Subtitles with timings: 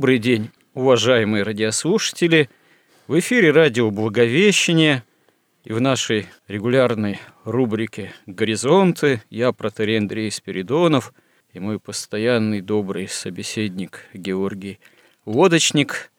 [0.00, 2.48] Добрый день, уважаемые радиослушатели.
[3.06, 5.04] В эфире радио «Благовещение»
[5.62, 11.12] и в нашей регулярной рубрике «Горизонты» я, протерей Андрей Спиридонов,
[11.52, 14.80] и мой постоянный добрый собеседник Георгий
[15.26, 16.10] Лодочник.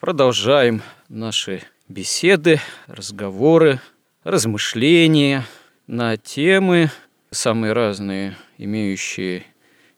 [0.00, 3.80] Продолжаем наши беседы, разговоры,
[4.24, 5.44] размышления
[5.86, 6.90] на темы
[7.30, 9.44] самые разные, имеющие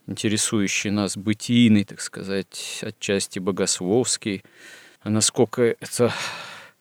[0.07, 4.43] интересующий нас бытийный, так сказать, отчасти богословский,
[5.01, 6.12] а насколько это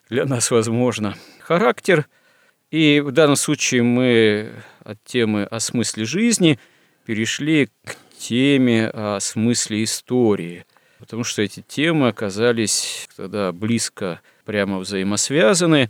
[0.09, 2.07] для нас возможно, характер.
[2.71, 4.51] И в данном случае мы
[4.83, 6.59] от темы о смысле жизни
[7.05, 10.65] перешли к теме о смысле истории,
[10.99, 15.89] потому что эти темы оказались тогда близко, прямо взаимосвязаны.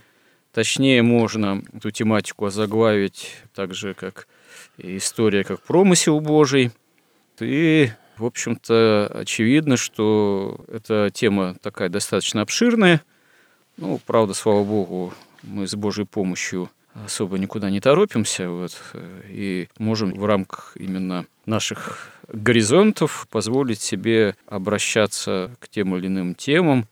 [0.54, 4.28] Точнее, можно эту тематику озаглавить так же, как
[4.78, 6.72] история как промысел Божий–
[7.42, 13.02] и, в общем-то, очевидно, что эта тема такая достаточно обширная.
[13.78, 16.70] Ну, правда, слава богу, мы с Божьей помощью
[17.06, 18.72] особо никуда не торопимся, вот,
[19.28, 26.88] и можем в рамках именно наших горизонтов позволить себе обращаться к тем или иным темам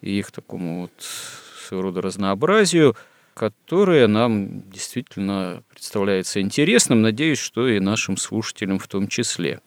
[0.00, 2.96] и их такому вот своего рода разнообразию,
[3.34, 9.60] которое нам действительно представляется интересным, надеюсь, что и нашим слушателям в том числе.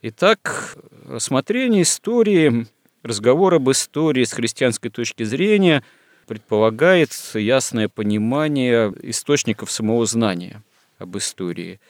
[0.00, 0.76] Итак,
[1.08, 2.68] рассмотрение истории,
[3.02, 5.82] разговор об истории с христианской точки зрения
[6.28, 10.62] предполагает ясное понимание источников самого знания
[10.98, 11.80] об истории.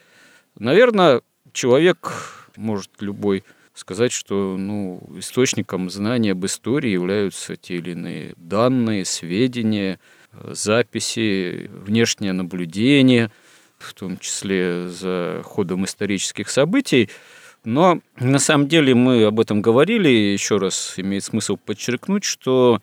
[0.57, 1.21] Наверное,
[1.53, 3.43] человек может любой
[3.75, 9.99] сказать, что ну, источником знания об истории являются те или иные данные, сведения,
[10.33, 13.29] записи, внешнее наблюдение,
[13.77, 17.07] в том числе за ходом исторических событий–
[17.63, 22.81] но на самом деле мы об этом говорили, еще раз имеет смысл подчеркнуть, что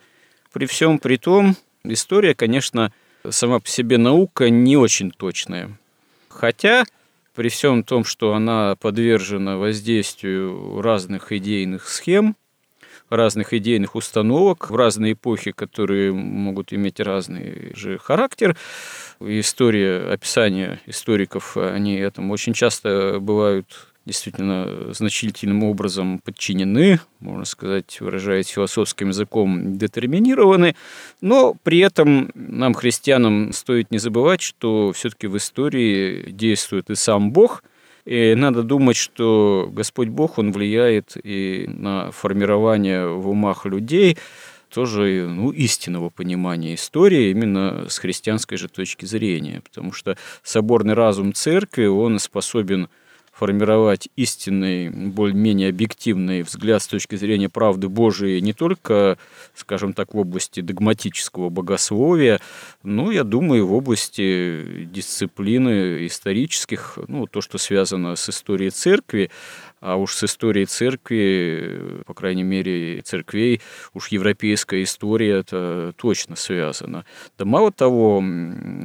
[0.52, 2.92] при всем при том история, конечно,
[3.28, 5.78] сама по себе наука не очень точная.
[6.28, 6.84] Хотя
[7.34, 12.36] при всем том, что она подвержена воздействию разных идейных схем,
[13.10, 18.56] разных идейных установок в разные эпохи, которые могут иметь разный же характер.
[19.20, 23.66] История, описания историков, они этому очень часто бывают
[24.06, 30.76] действительно значительным образом подчинены, можно сказать, выражаясь философским языком, детерминированы,
[31.20, 37.32] но при этом нам, христианам, стоит не забывать, что все-таки в истории действует и сам
[37.32, 37.64] Бог,
[38.04, 44.16] и надо думать, что Господь Бог, Он влияет и на формирование в умах людей,
[44.72, 51.32] тоже ну, истинного понимания истории именно с христианской же точки зрения, потому что соборный разум
[51.32, 52.88] церкви, он способен
[53.38, 59.18] формировать истинный, более-менее объективный взгляд с точки зрения правды Божией не только,
[59.54, 62.40] скажем так, в области догматического богословия,
[62.82, 69.30] но, я думаю, в области дисциплины исторических, ну, то, что связано с историей церкви,
[69.80, 73.60] а уж с историей церкви, по крайней мере, церквей,
[73.92, 77.04] уж европейская история это точно связана.
[77.36, 78.24] Да мало того,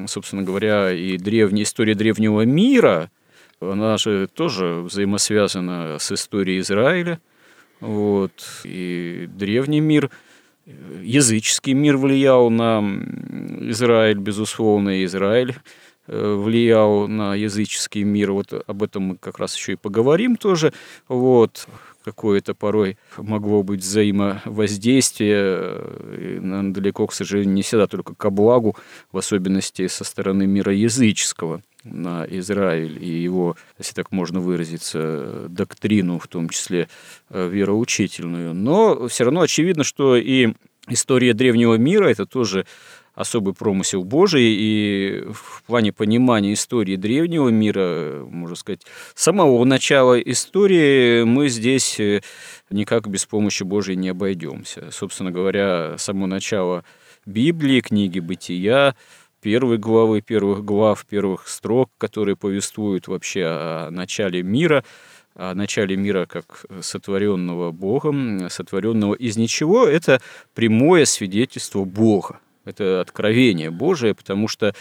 [0.08, 3.10] собственно говоря, и древняя история древнего мира–
[3.62, 7.22] она же тоже взаимосвязана с историей Израиля.
[7.80, 8.32] Вот.
[8.64, 10.10] И древний мир,
[11.02, 12.82] языческий мир влиял на
[13.70, 15.56] Израиль, безусловно, и Израиль
[16.08, 18.32] э, влиял на языческий мир.
[18.32, 20.74] Вот об этом мы как раз еще и поговорим тоже.
[21.08, 21.68] Вот
[22.04, 28.76] какое-то порой могло быть взаимовоздействие, но далеко, к сожалению, не всегда только ко благу,
[29.12, 36.20] в особенности со стороны мира языческого на Израиль и его, если так можно выразиться, доктрину,
[36.20, 36.88] в том числе
[37.30, 38.54] э, вероучительную.
[38.54, 40.54] Но все равно очевидно, что и
[40.88, 42.66] история древнего мира– это тоже
[43.14, 48.82] особый промысел Божий, и в плане понимания истории древнего мира, можно сказать,
[49.16, 52.22] самого начала истории мы здесь э,
[52.70, 54.90] никак без помощи Божией не обойдемся.
[54.92, 56.84] Собственно говоря, само начало
[57.26, 58.96] Библии, книги «Бытия»,
[59.42, 64.84] первой главы, первых глав, первых строк, которые повествуют вообще о начале мира,
[65.36, 70.22] о начале мира как сотворенного Богом, сотворенного из ничего, это
[70.54, 72.40] прямое свидетельство Бога.
[72.64, 74.76] Это откровение Божие, потому что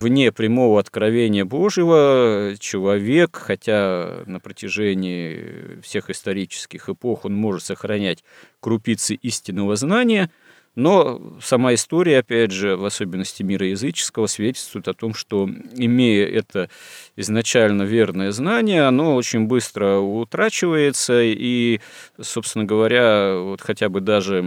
[0.00, 8.24] вне прямого откровения Божьего человек, хотя на протяжении всех исторических эпох он может сохранять
[8.58, 10.30] крупицы истинного знания–
[10.76, 16.70] но сама история, опять же, в особенности мира языческого, свидетельствует о том, что, имея это
[17.16, 21.80] изначально верное знание, оно очень быстро утрачивается, и,
[22.20, 24.44] собственно говоря, вот хотя бы даже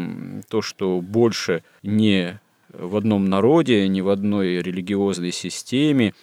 [0.49, 2.39] то, что больше не
[2.69, 6.13] в одном народе, ни в одной религиозной системе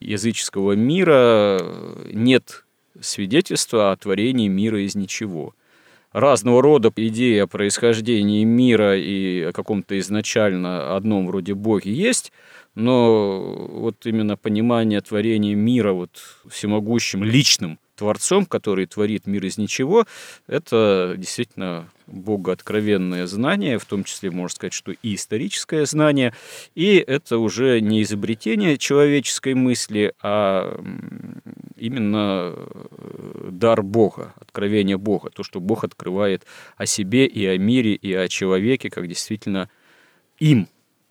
[0.00, 1.60] языческого мира
[2.12, 2.64] нет
[3.00, 5.54] свидетельства о творении мира из ничего
[6.12, 12.32] разного рода идеи о происхождении мира и о каком-то изначально одном вроде Боге есть,
[12.74, 16.10] но вот именно понимание творения мира вот
[16.48, 20.06] всемогущим личным Творцом, который творит мир из ничего,
[20.46, 26.32] это действительно богооткровенное знание, в том числе, можно сказать, что и историческое знание,
[26.76, 30.80] и это уже не изобретение человеческой мысли, а
[31.76, 36.46] именно э, дар Бога, откровение Бога, то, что Бог открывает
[36.76, 39.68] о себе и о мире, и о человеке, как действительно
[40.38, 40.68] им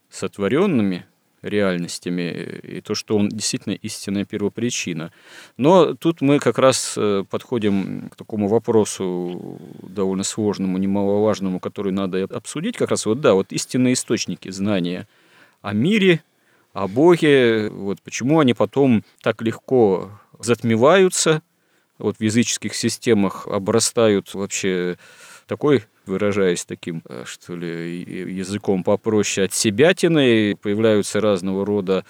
[0.09, 1.05] сотворенными,
[1.47, 5.11] реальностями, и то, что он действительно истинная первопричина.
[5.57, 12.23] Но тут мы как раз э, подходим к такому вопросу довольно сложному, немаловажному, который надо
[12.23, 15.07] обсудить, как раз вот, да, вот истинные источники знания
[15.61, 16.23] о мире,
[16.73, 21.41] о Боге, вот почему они потом так легко затмеваются,
[21.97, 24.97] вот в языческих системах обрастают вообще
[25.47, 28.01] такой выражаясь таким, э, что ли,
[28.33, 32.05] языком попроще, от себятины, появляются разного рода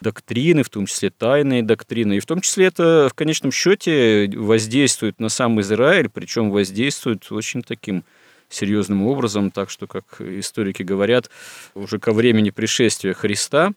[0.00, 2.16] доктрины, в том числе тайные доктрины.
[2.16, 7.62] И в том числе это в конечном счете воздействует на сам Израиль, причем воздействует очень
[7.62, 8.04] таким
[8.48, 11.30] серьезным образом, так что, как историки говорят,
[11.74, 13.72] уже ко времени пришествия Христа,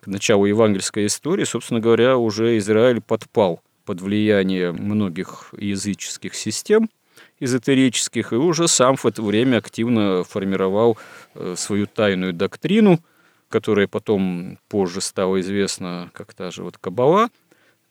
[0.00, 6.88] к началу евангельской истории, собственно говоря, уже Израиль подпал под влияние многих языческих систем–
[7.42, 10.96] эзотерических, и уже сам в это время активно формировал
[11.34, 13.00] э, свою тайную доктрину,
[13.48, 17.30] которая потом позже стала известна как та же вот Кабала,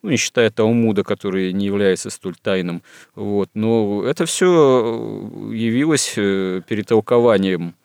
[0.01, 2.81] ну, не считая Талмуда, который не является столь тайным.
[3.13, 3.49] Вот.
[3.53, 7.75] Но это все явилось э, перетолкованием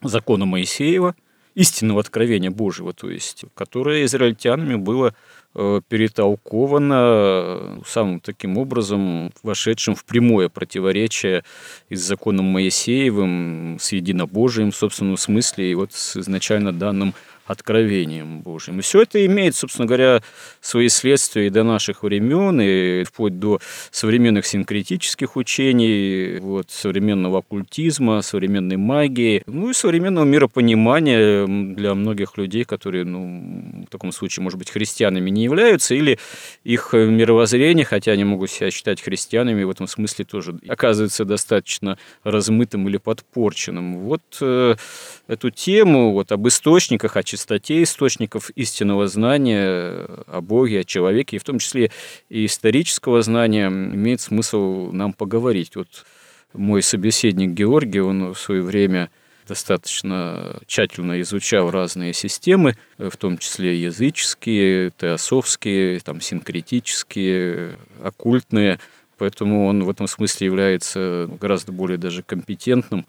[0.00, 1.14] закона Моисеева,
[1.54, 5.14] истинного откровения Божьего, то есть, которое израильтянами было
[5.56, 11.44] Э, перетолковано э, самым таким образом, вошедшим в прямое противоречие
[11.88, 17.14] и с законом Моисеевым, с единобожием в собственном смысле, и вот с изначально данным
[17.46, 18.78] откровением Божьим.
[18.78, 20.22] И все это имеет, собственно говоря,
[20.60, 23.60] свои следствия и до наших времен, и вплоть до
[23.90, 32.64] современных синкретических учений, вот, современного оккультизма, современной магии, ну и современного миропонимания для многих людей,
[32.64, 36.18] которые, ну, в таком случае, может быть, христианами не являются, или
[36.64, 42.88] их мировоззрение, хотя они могут себя считать христианами, в этом смысле тоже оказывается достаточно размытым
[42.88, 43.98] или подпорченным.
[44.00, 44.76] Вот э,
[45.28, 51.38] эту тему вот, об источниках, о чистоте источников истинного знания о Боге, о человеке, и
[51.38, 51.90] в том числе
[52.28, 55.76] и исторического знания, имеет смысл нам поговорить.
[55.76, 56.04] Вот
[56.52, 59.10] мой собеседник Георгий, он в свое время
[59.48, 68.78] достаточно тщательно изучал разные системы, в том числе языческие, теософские, там, синкретические, оккультные,
[69.18, 73.06] поэтому он в этом смысле является гораздо более даже компетентным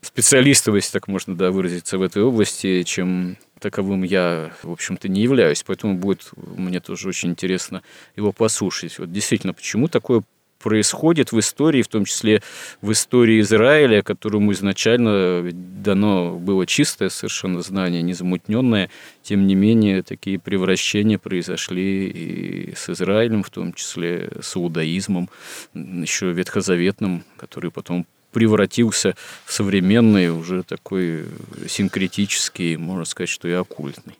[0.00, 5.22] специалистом, если так можно да, выразиться, в этой области, чем таковым я, в общем-то, не
[5.22, 5.62] являюсь.
[5.62, 7.82] Поэтому будет мне тоже очень интересно
[8.16, 8.98] его послушать.
[8.98, 10.22] Вот действительно, почему такое
[10.58, 12.42] происходит в истории, в том числе
[12.82, 18.90] в истории Израиля, которому изначально дано было чистое совершенно знание, незамутненное.
[19.22, 25.30] Тем не менее, такие превращения произошли и с Израилем, в том числе с иудаизмом,
[25.74, 31.26] еще ветхозаветным, который потом превратился в современный, уже такой
[31.68, 34.14] синкретический, можно сказать, что и оккультный.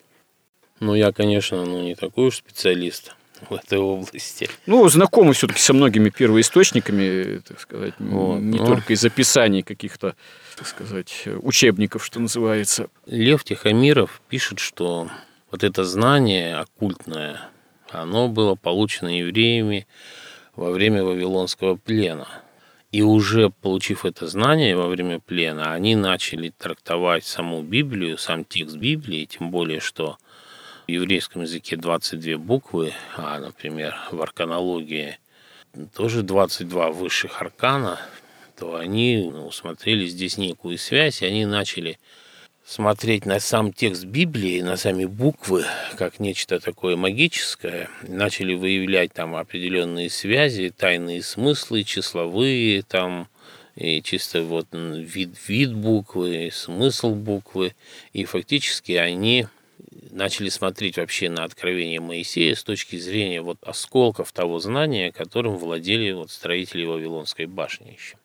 [0.80, 3.14] Ну, я, конечно, ну, не такой уж специалист
[3.48, 4.48] в этой области.
[4.66, 8.66] Ну, знакомы все-таки со многими первоисточниками, так сказать, вот, не ну...
[8.66, 10.14] только из описаний каких-то,
[10.56, 12.88] так сказать, учебников, что называется.
[13.06, 15.08] Лев Тихомиров пишет, что
[15.50, 17.40] вот это знание оккультное,
[17.90, 19.86] оно было получено евреями
[20.56, 22.28] во время Вавилонского плена.
[22.90, 28.76] И уже получив это знание во время плена, они начали трактовать саму Библию, сам текст
[28.76, 30.16] Библии, тем более, что
[30.86, 35.18] в еврейском языке 22 буквы, а, например, в арканологии
[35.94, 38.00] тоже 22 высших аркана,
[38.58, 41.98] то они ну, усмотрели здесь некую связь, и они начали
[42.68, 45.64] смотреть на сам текст Библии, на сами буквы,
[45.96, 53.28] как нечто такое магическое, начали выявлять там определенные связи, тайные смыслы, числовые, там,
[53.74, 57.74] и чисто вот вид, вид буквы, смысл буквы,
[58.12, 59.46] и фактически они
[60.10, 66.12] начали смотреть вообще на откровение Моисея с точки зрения вот осколков того знания, которым владели
[66.12, 68.16] вот строители Вавилонской башни еще.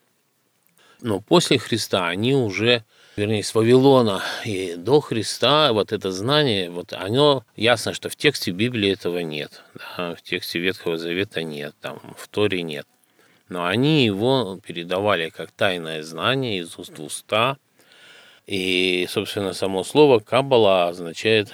[1.00, 2.84] Но после Христа они уже
[3.16, 8.52] вернее, с Вавилона и до Христа, вот это знание, вот оно, ясно, что в тексте
[8.52, 12.88] Библии этого нет, да, в тексте Ветхого Завета нет, там, в Торе нет.
[13.50, 17.58] Но они его передавали как тайное знание из уст в уста,
[18.46, 21.50] и, собственно, само слово «каббала» означает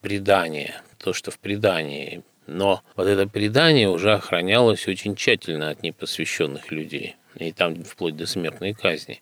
[0.00, 2.22] предание, то, что в предании.
[2.46, 8.26] Но вот это предание уже охранялось очень тщательно от непосвященных людей, и там вплоть до
[8.26, 9.20] смертной казни.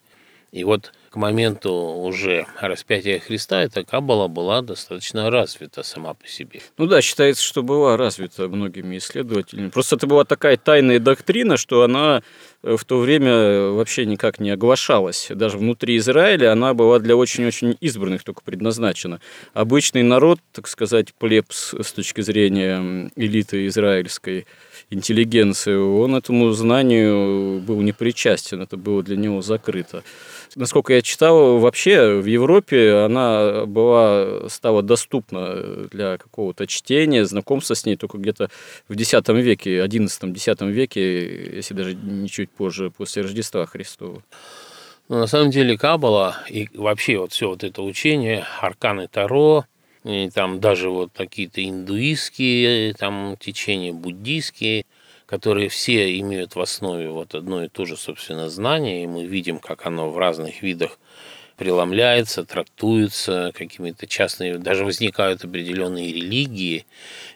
[0.52, 6.60] И вот к моменту уже распятия Христа эта каббала была достаточно развита сама по себе.
[6.76, 9.68] Ну да, считается, что была развита многими исследователями.
[9.68, 12.24] Просто это была такая тайная доктрина, что она
[12.64, 15.28] э, в то время вообще никак не оглашалась.
[15.32, 19.20] Даже внутри Израиля она была для очень-очень избранных только предназначена.
[19.52, 24.46] Обычный народ, так сказать, плебс с точки зрения элиты израильской,
[24.90, 30.02] интеллигенции, он этому знанию был не причастен, это было для него закрыто
[30.56, 37.84] насколько я читал, вообще в Европе она была, стала доступна для какого-то чтения, знакомства с
[37.84, 38.50] ней только где-то
[38.88, 44.22] в X веке, XI-X веке, если даже не чуть позже, после Рождества Христова.
[45.08, 49.66] Ну, на самом деле Кабала и вообще вот все вот это учение, арканы Таро,
[50.04, 54.84] и там даже вот какие-то индуистские там течения, буддийские,
[55.26, 59.58] которые все имеют в основе вот одно и то же, собственно, знание, и мы видим,
[59.58, 60.98] как оно в разных видах
[61.56, 66.84] преломляется, трактуется какими-то частными, даже возникают определенные религии,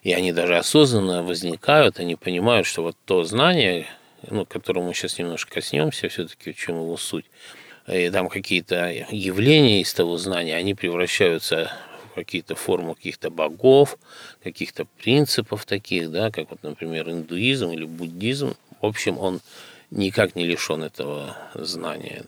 [0.03, 3.87] и они даже осознанно возникают, они понимают, что вот то знание,
[4.29, 7.27] ну, к которому мы сейчас немножко коснемся, все-таки в чем его суть,
[7.87, 11.73] и там какие-то явления из того знания, они превращаются
[12.19, 13.99] какие-то формы каких-то богов,
[14.43, 18.55] каких-то принципов таких, да, как вот, например, индуизм или буддизм.
[18.81, 19.41] В общем, он
[19.91, 22.25] никак не лишен этого знания.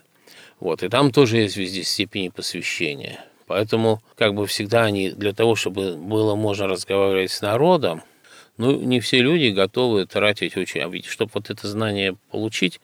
[0.59, 3.25] Вот, и там тоже есть везде степени посвящения.
[3.47, 8.03] Поэтому, как бы всегда они, для того, чтобы было можно разговаривать с народом,
[8.59, 10.83] ну, не все люди готовы тратить очень...
[10.83, 12.81] А ведь, чтобы вот это знание получить,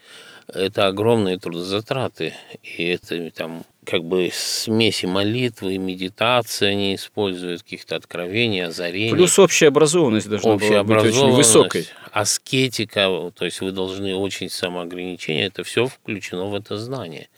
[0.48, 2.34] это огромные трудозатраты.
[2.62, 9.12] И это там как бы смеси молитвы и медитации они используют, каких-то откровений, озарений.
[9.12, 11.86] Плюс общая образованность должна общая была быть очень высокой.
[12.10, 17.28] Аскетика, то есть вы должны очень самоограничение, это все включено в это знание.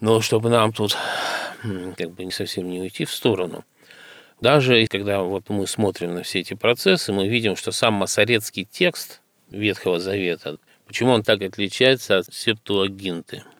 [0.00, 0.96] Но чтобы нам тут
[1.96, 3.64] как бы не совсем не уйти в сторону,
[4.40, 9.22] даже когда вот мы смотрим на все эти процессы, мы видим, что сам масоретский текст
[9.50, 13.42] Ветхого Завета, почему он так отличается от септуагинты–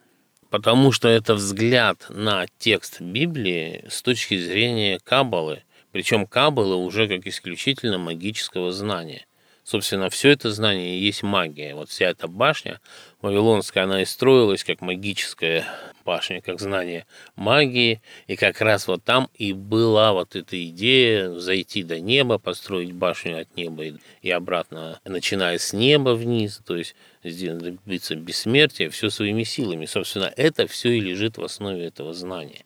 [0.51, 7.27] потому что это взгляд на текст Библии с точки зрения Каббалы, причем Каббалы уже как
[7.27, 9.27] исключительно магического знания.
[9.67, 11.75] Собственно, все это знание и есть магия.
[11.75, 12.81] Вот вся эта башня
[13.21, 15.67] Вавилонская, она и строилась как магическая
[16.05, 17.05] башня, как знание
[17.35, 18.01] магии.
[18.29, 23.41] И как раз вот там и была вот эта идея зайти до неба, построить башню
[23.41, 23.87] от неба
[24.23, 26.95] и обратно, начиная с неба вниз, то есть
[27.25, 29.87] добиться бессмертия, все своими силами.
[29.87, 32.65] Собственно, это все и лежит в основе этого знания.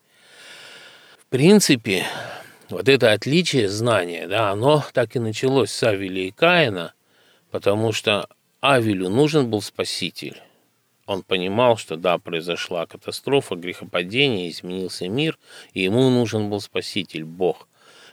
[1.19, 2.05] В принципе,
[2.71, 6.95] вот это отличие знания, да, оно так и началось с Авеля и Каина,
[7.51, 8.29] потому что
[8.61, 10.41] Авелю нужен был спаситель.
[11.07, 15.39] Он понимал, что да, произошла катастрофа, грехопадение, изменился мир,
[15.75, 17.67] и ему нужен был спаситель, Бог.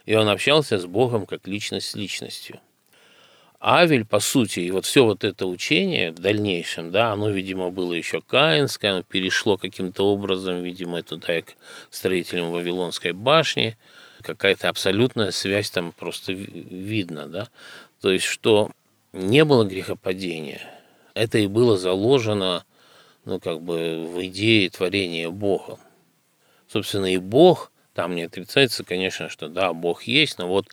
[0.06, 2.60] И он общался с Богом как личность с личностью.
[3.60, 7.94] Авель, по сути, и вот все вот это учение в дальнейшем, да, оно, видимо, было
[7.94, 11.56] еще каинское, оно перешло каким-то образом, видимо, туда к
[11.92, 13.78] строителям Вавилонской башни–
[14.28, 17.48] какая-то абсолютная связь там просто видно, да.
[18.02, 18.70] То есть, что
[19.14, 20.62] не было грехопадения.
[21.14, 22.64] Это и было заложено,
[23.26, 25.80] ну, как бы в идее творения Бога.
[26.68, 30.68] Собственно, и Бог, там не отрицается, конечно, что да, Бог есть, но вот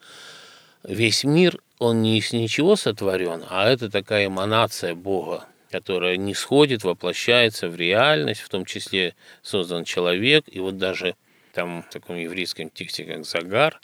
[0.83, 6.85] весь мир, он не из ничего сотворен, а это такая эманация Бога, которая не сходит,
[6.85, 11.15] воплощается в реальность, в том числе создан человек, и вот даже
[11.55, 13.81] там в таком еврейском тексте, как Загар,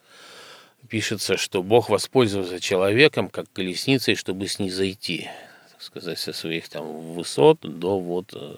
[0.88, 5.30] пишется, что Бог воспользовался человеком как колесницей, чтобы снизойти,
[5.72, 8.56] так сказать, со своих там высот до вот э,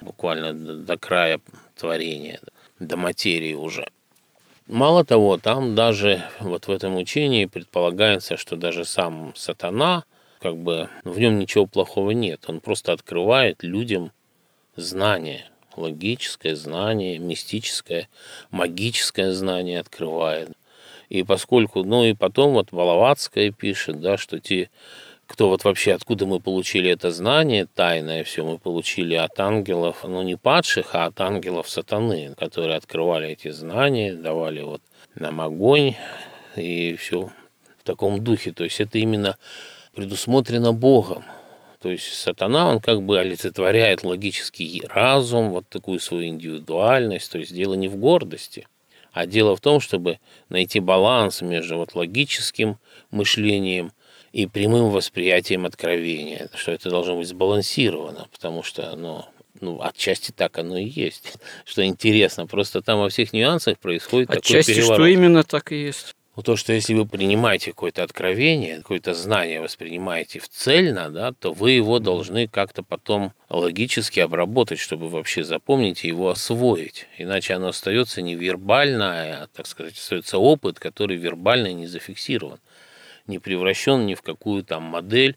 [0.00, 1.40] буквально до края
[1.76, 2.40] творения,
[2.78, 3.88] до материи уже.
[4.66, 10.04] Мало того, там даже вот в этом учении предполагается, что даже сам сатана,
[10.40, 12.44] как бы в нем ничего плохого нет.
[12.46, 14.12] Он просто открывает людям
[14.76, 18.08] знание, логическое знание, мистическое,
[18.50, 20.50] магическое знание открывает.
[21.08, 24.70] И поскольку, ну и потом вот Воловацкая пишет, да, что те,
[25.26, 30.22] кто вот вообще, откуда мы получили это знание тайное все, мы получили от ангелов, ну
[30.22, 34.82] не падших, а от ангелов сатаны, которые открывали эти знания, давали вот
[35.14, 35.94] нам огонь
[36.56, 37.30] и все
[37.78, 38.52] в таком духе.
[38.52, 39.36] То есть это именно
[39.94, 41.24] предусмотрено Богом.
[41.80, 47.32] То есть сатана, он как бы олицетворяет логический разум, вот такую свою индивидуальность.
[47.32, 48.68] То есть дело не в гордости,
[49.12, 50.18] а дело в том, чтобы
[50.50, 52.78] найти баланс между вот логическим
[53.10, 53.92] мышлением
[54.32, 59.28] и прямым восприятием откровения, что это должно быть сбалансировано, потому что оно
[59.60, 61.34] ну, отчасти так оно и есть.
[61.64, 64.96] Что интересно, просто там во всех нюансах происходит отчасти, такой переворот.
[64.96, 66.14] что именно так и есть.
[66.40, 71.52] Ну, то, что если вы принимаете какое-то откровение, какое-то знание воспринимаете в цельно, да, то
[71.52, 77.08] вы его должны как-то потом логически обработать, чтобы вообще запомнить и его освоить.
[77.18, 82.58] Иначе оно остается не вербально, а, так сказать, остается опыт, который вербально не зафиксирован
[83.26, 85.36] не превращен ни в какую там модель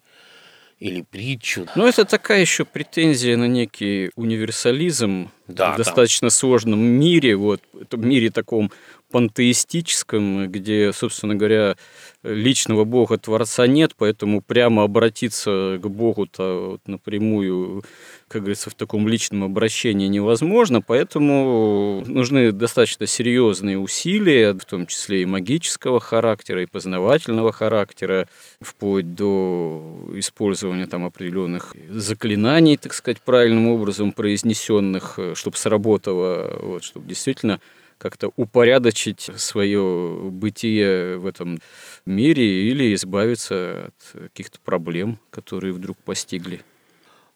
[0.79, 1.67] или притчу.
[1.75, 6.35] Ну, это такая еще претензия на некий универсализм да, в достаточно там.
[6.35, 8.71] сложном мире, вот, в мире таком
[9.13, 11.77] пантеистическом, где, собственно говоря,
[12.23, 17.83] личного Бога Творца нет, поэтому прямо обратиться к Богу-то вот напрямую,
[18.27, 25.21] как говорится, в таком личном обращении невозможно, поэтому нужны достаточно серьезные усилия, в том числе
[25.21, 28.27] и магического характера, и познавательного характера,
[28.61, 37.07] вплоть до использования там определенных заклинаний, так сказать, правильным образом произнесенных, чтобы сработало, вот, чтобы
[37.07, 37.59] действительно
[38.03, 41.59] как-то упорядочить свое бытие в этом
[42.05, 46.59] мире или избавиться от каких-то проблем, которые вдруг постигли.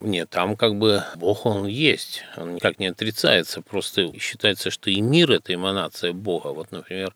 [0.00, 5.00] Нет, там как бы Бог, он есть, он никак не отрицается, просто считается, что и
[5.00, 6.48] мир– это эманация Бога.
[6.48, 7.14] Вот, например,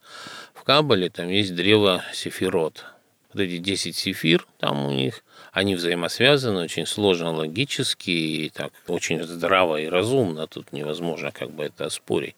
[0.55, 2.87] в Кабале там есть древо Сефирот.
[3.35, 9.23] Вот эти 10 сефир там у них, они взаимосвязаны, очень сложно логически, и так очень
[9.25, 12.37] здраво и разумно, тут невозможно как бы это оспорить.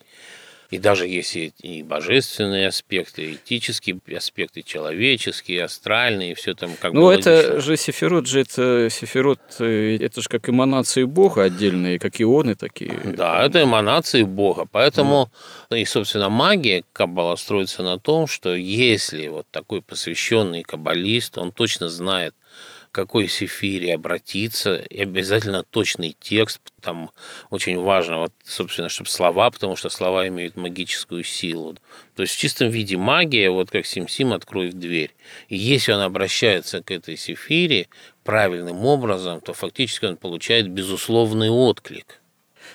[0.74, 7.02] И даже если и божественные аспекты, этические аспекты, человеческие, астральные, и все там как ну,
[7.02, 7.06] бы...
[7.06, 7.60] Ну, это логично.
[7.60, 12.98] же Сефирот, же это Сефирот, э, это же как эманации Бога отдельные, как ионы такие.
[13.04, 14.66] Да, это эманации Бога.
[14.68, 15.30] Поэтому
[15.70, 15.80] mm.
[15.80, 21.88] и, собственно, магия Каббала строится на том, что если вот такой посвященный каббалист, он точно
[21.88, 22.34] знает,
[22.94, 27.10] какой сефире обратиться, и обязательно точный текст, там
[27.50, 31.76] очень важно, вот, собственно, чтобы слова, потому что слова имеют магическую силу.
[32.14, 35.12] То есть в чистом виде магия, вот как Сим-Сим, открой в дверь.
[35.48, 37.88] И если он обращается к этой сефире
[38.22, 42.20] правильным образом, то фактически он получает безусловный отклик.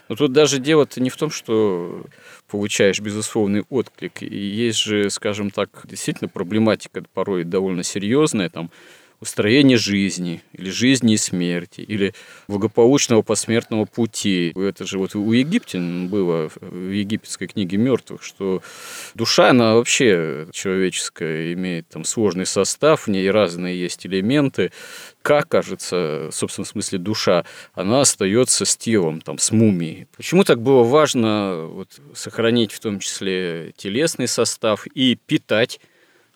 [0.10, 2.05] Но тут даже дело-то не в том, что
[2.49, 4.21] получаешь безусловный отклик.
[4.21, 8.69] И есть же, скажем так, действительно проблематика порой довольно серьезная, там
[9.19, 12.13] устроения жизни, или жизни и смерти, или
[12.47, 14.53] благополучного посмертного пути.
[14.55, 18.62] Это же вот у египтян было в египетской книге мертвых, что
[19.15, 24.71] душа, она вообще человеческая, имеет там сложный состав, в ней разные есть элементы.
[25.21, 30.08] Как, кажется, в собственном смысле душа, она остается с телом, там, с мумией.
[30.15, 35.79] Почему так было важно вот, сохранить в том числе телесный состав и питать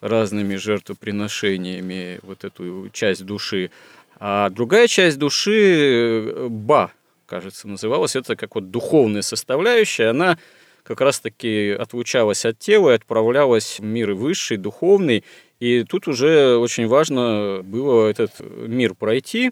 [0.04, 3.72] разными жертвоприношениями вот эту часть души.
[4.20, 6.92] А другая часть души, э, ба,
[7.26, 10.38] кажется, называлась, это как вот духовная составляющая, она
[10.84, 15.24] как раз-таки отлучалась от тела и отправлялась в мир высший, духовный.
[15.62, 19.52] И тут уже очень важно было этот мир пройти,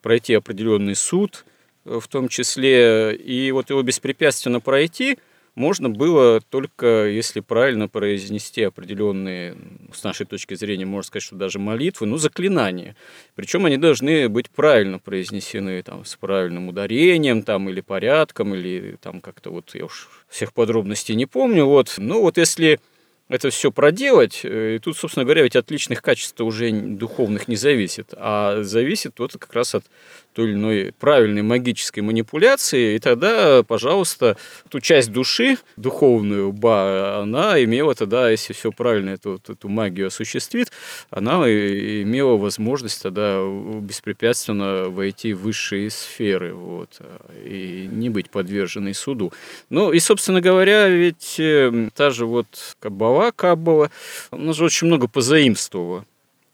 [0.00, 1.44] пройти определенный суд
[1.84, 5.18] в том числе, и вот его беспрепятственно пройти–
[5.54, 9.56] можно было только если правильно произнести определенные,
[9.92, 12.96] с нашей точки зрения, можно сказать, что даже молитвы, ну, заклинания.
[13.34, 19.20] Причем они должны быть правильно произнесены, там, с правильным ударением, там, или порядком, или там
[19.20, 21.94] как-то вот, я уж всех подробностей не помню, вот.
[21.98, 22.80] Ну, вот если
[23.28, 27.56] это все проделать, э, и тут, собственно говоря, ведь от личных качеств уже духовных не
[27.56, 29.84] зависит, а зависит вот как раз от
[30.32, 34.36] той или иной правильной магической манипуляции, и тогда, пожалуйста,
[34.68, 40.72] ту часть души, духовную, ба, она имела тогда, если все правильно эту, эту магию осуществит,
[41.10, 43.42] она имела возможность тогда
[43.80, 47.00] беспрепятственно войти в высшие сферы, вот,
[47.44, 49.32] и не быть подверженной суду.
[49.68, 52.46] Ну, и, собственно говоря, ведь э, та же вот
[52.80, 53.90] Каббала, Каббала,
[54.30, 56.06] она же очень много позаимствовала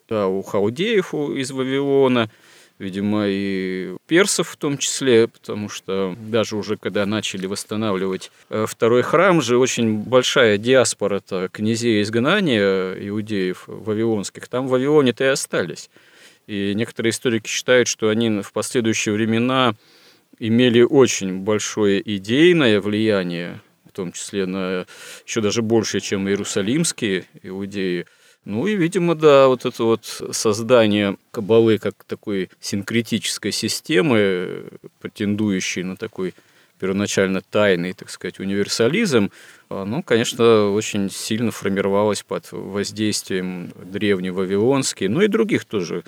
[0.09, 2.31] да, у хаудеев из Вавилона–
[2.79, 9.03] видимо, и персов в том числе, потому что даже уже когда начали восстанавливать э, второй
[9.03, 15.91] храм же, очень большая диаспора -то князей изгнания иудеев вавилонских, там в Вавилоне-то и остались.
[16.47, 19.75] И некоторые историки считают, что они в последующие времена
[20.39, 24.87] имели очень большое идейное влияние, в том числе на
[25.27, 28.07] еще даже больше, чем иерусалимские иудеи–
[28.49, 34.65] ну и, видимо, да, вот это вот создание кабалы как такой синкретической системы,
[35.01, 36.33] претендующей на такой
[36.81, 39.31] первоначально тайный, так сказать, универсализм,
[39.69, 46.03] оно, конечно, очень сильно формировалось под воздействием древневавилонских, ну и других тоже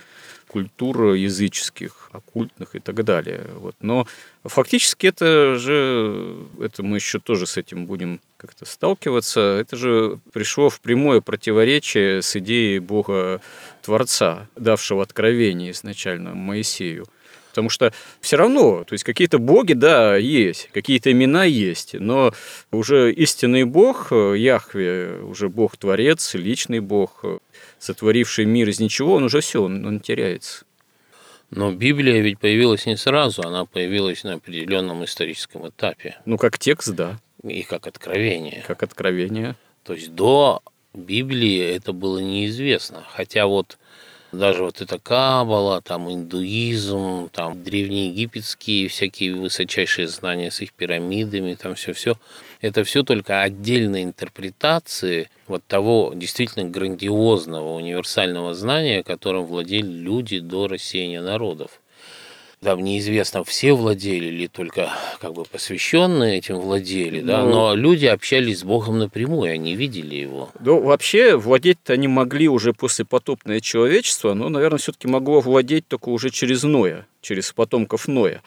[0.50, 3.46] культур языческих, оккультных и так далее.
[3.54, 3.76] Вот.
[3.80, 4.08] Но
[4.42, 10.68] фактически это же, это мы еще тоже с этим будем как-то сталкиваться, это же пришло
[10.68, 13.40] в прямое противоречие с идеей Бога
[13.82, 17.06] Творца, давшего откровение изначально Моисею.
[17.50, 22.32] Потому что все равно, то есть какие-то боги, да, есть, какие-то имена есть, но
[22.70, 27.24] уже истинный бог, Яхве, уже бог-творец, личный бог,
[27.78, 30.64] сотворивший мир из ничего, он уже все, он, он теряется.
[31.50, 36.16] Но Библия ведь появилась не сразу, она появилась на определенном историческом этапе.
[36.24, 37.18] Ну, как текст, да.
[37.42, 38.62] И как откровение.
[38.66, 39.56] Как откровение.
[39.82, 40.62] То есть до
[40.94, 43.04] Библии это было неизвестно.
[43.08, 43.78] Хотя вот
[44.32, 51.74] даже вот эта Кабала, там индуизм, там древнеегипетские всякие высочайшие знания с их пирамидами, там
[51.74, 52.16] все-все,
[52.60, 60.68] это все только отдельные интерпретации вот того действительно грандиозного универсального знания, которым владели люди до
[60.68, 61.80] рассеяния народов.
[62.62, 68.04] Там неизвестно, все владели или только как бы посвященные этим владели, да, ну, но люди
[68.04, 70.50] общались с Богом напрямую, они видели его.
[70.60, 76.10] Ну, вообще, владеть-то они могли уже после потопное человечество, но, наверное, все-таки могло владеть только
[76.10, 78.42] уже через Ноя, через потомков Ноя.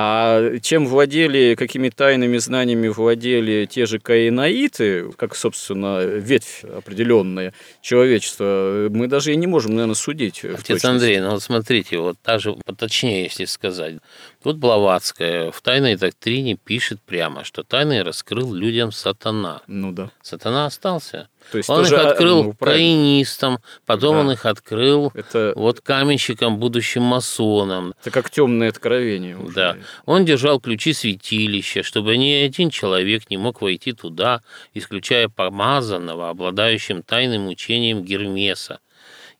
[0.00, 8.86] А чем владели, какими тайными знаниями владели те же каинаиты, как, собственно, ветвь определенная человечества,
[8.90, 10.44] мы даже и не можем, наверное, судить.
[10.44, 13.96] Отец Андрей, ну вот смотрите, вот даже поточнее, если сказать.
[14.44, 19.62] Вот Блаватская в тайной доктрине пишет прямо, что тайны раскрыл людям сатана.
[19.66, 20.10] Ну да.
[20.22, 21.28] Сатана остался.
[21.50, 24.20] То есть он тоже, их открыл ну, каинистам, потом да.
[24.20, 25.52] он их открыл это...
[25.56, 27.94] вот каменщикам, будущим масонам.
[28.00, 29.36] Это как темное откровение.
[29.36, 29.54] Уже.
[29.54, 29.76] Да.
[30.06, 37.02] Он держал ключи святилища, чтобы ни один человек не мог войти туда, исключая помазанного, обладающим
[37.02, 38.78] тайным учением Гермеса.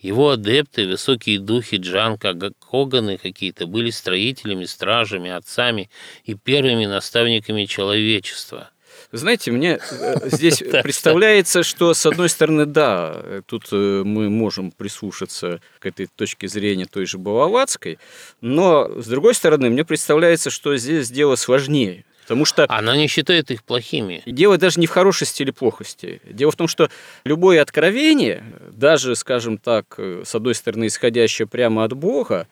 [0.00, 5.90] Его адепты, высокие духи Джанка, Коганы какие-то, были строителями, стражами, отцами
[6.24, 8.70] и первыми наставниками человечества–
[9.12, 15.60] знаете, мне э, здесь представляется, что, с одной стороны, да, тут э, мы можем прислушаться
[15.78, 17.98] к этой точке зрения той же Балаватской,
[18.40, 22.04] но, с другой стороны, мне представляется, что здесь дело сложнее.
[22.28, 22.66] Потому что...
[22.68, 24.22] Она не считает их плохими.
[24.26, 26.20] Дело даже не в хорошести или плохости.
[26.24, 26.90] Дело в том, что
[27.24, 32.46] любое откровение, даже, скажем так, э, с одной стороны, исходящее прямо от Бога,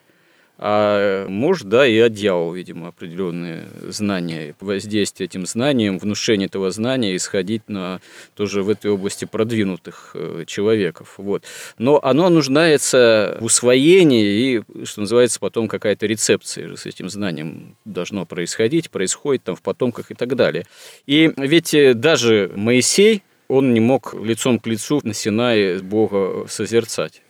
[0.59, 7.15] а может, да, и от дьявола, видимо, определенные знания, воздействие этим знанием, внушение этого знания
[7.15, 8.01] исходить на
[8.35, 11.15] тоже в этой области продвинутых э, человеков.
[11.19, 11.45] Вот.
[11.77, 18.25] Но оно нуждается в усвоении и, что называется, потом какая-то рецепция с этим знанием должно
[18.25, 20.65] происходить, происходит там в потомках и так далее.
[21.07, 27.21] И ведь э, даже Моисей, он не мог лицом к лицу на Синае Бога созерцать.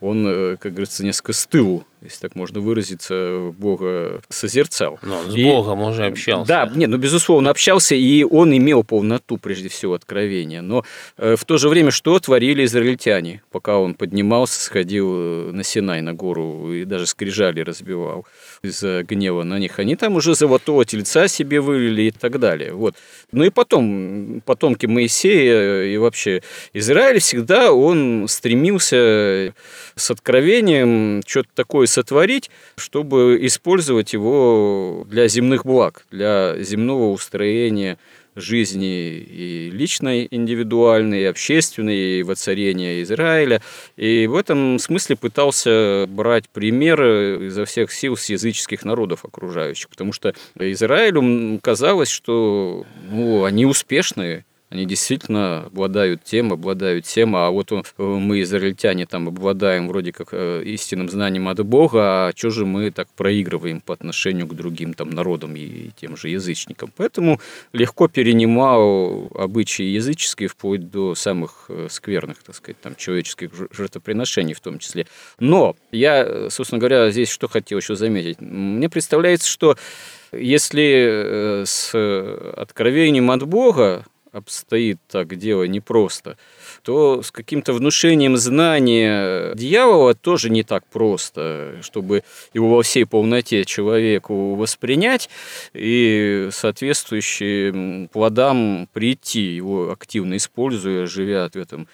[0.00, 4.98] Он, э, как говорится, несколько стыл если так можно выразиться, Бога созерцал.
[5.02, 6.46] Но он с и, Богом уже общался.
[6.46, 10.62] Да, нет, ну, безусловно, общался, и он имел полноту, прежде всего, откровения.
[10.62, 10.84] Но
[11.16, 16.00] э, в то же время, что творили израильтяне, пока он поднимался, сходил э, на Синай,
[16.00, 18.26] на гору, и даже скрижали разбивал
[18.62, 19.78] из-за гнева на них.
[19.78, 22.72] Они там уже золотого тельца себе вылили и так далее.
[22.72, 22.94] Вот.
[23.32, 29.52] Ну и потом, потомки Моисея и вообще Израиль всегда он стремился
[29.96, 37.98] с откровением что-то такое сотворить, чтобы использовать его для земных благ, для земного устроения
[38.40, 43.62] жизни и личной, индивидуальной, и общественной, и воцарения Израиля.
[43.96, 50.12] И в этом смысле пытался брать примеры изо всех сил с языческих народов окружающих, потому
[50.12, 57.72] что Израилю казалось, что ну, они успешные, они действительно обладают тем, обладают тем, а вот
[57.96, 62.90] мы, израильтяне, там обладаем вроде как э, истинным знанием от Бога, а что же мы
[62.90, 66.92] так проигрываем по отношению к другим там народам и тем же язычникам.
[66.96, 67.40] Поэтому
[67.72, 74.60] легко перенимал обычаи языческие вплоть до самых э, скверных, так сказать, там человеческих жертвоприношений в
[74.60, 75.06] том числе.
[75.38, 78.40] Но я, собственно говоря, здесь что хотел еще заметить.
[78.40, 79.76] Мне представляется, что
[80.30, 81.94] если э, с
[82.54, 86.36] откровением от Бога обстоит так дело непросто,
[86.82, 93.64] то с каким-то внушением знания дьявола тоже не так просто, чтобы его во всей полноте
[93.64, 95.28] человеку воспринять
[95.72, 101.88] и соответствующим плодам прийти, его активно используя, живя в этом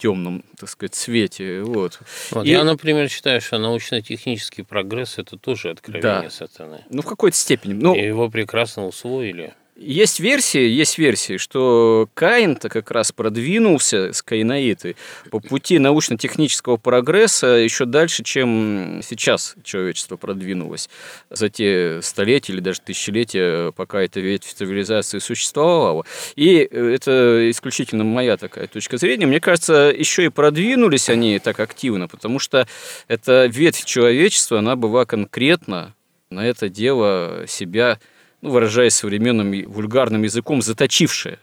[0.00, 1.62] темном, так сказать, свете.
[1.62, 2.00] Вот.
[2.30, 2.50] Вот, и...
[2.50, 6.30] Я, например, считаю, что научно-технический прогресс– это тоже откровение да.
[6.30, 6.84] сатаны.
[6.88, 7.74] Ну, в какой-то степени.
[7.74, 7.94] Ну...
[7.94, 9.54] И его прекрасно усвоили.
[9.82, 14.94] Есть версии, есть версии, что Каин-то как раз продвинулся с каинаиты
[15.30, 20.90] по пути научно-технического прогресса еще дальше, чем сейчас человечество продвинулось
[21.30, 26.04] за те столетия или даже тысячелетия, пока эта ветвь цивилизации существовала.
[26.36, 29.24] И это исключительно моя такая точка зрения.
[29.24, 32.68] Мне кажется, еще и продвинулись они так активно, потому что
[33.08, 35.94] эта ветвь человечества, она была конкретно
[36.28, 37.98] на это дело себя
[38.40, 41.38] ну, выражаясь современным вульгарным языком, заточившая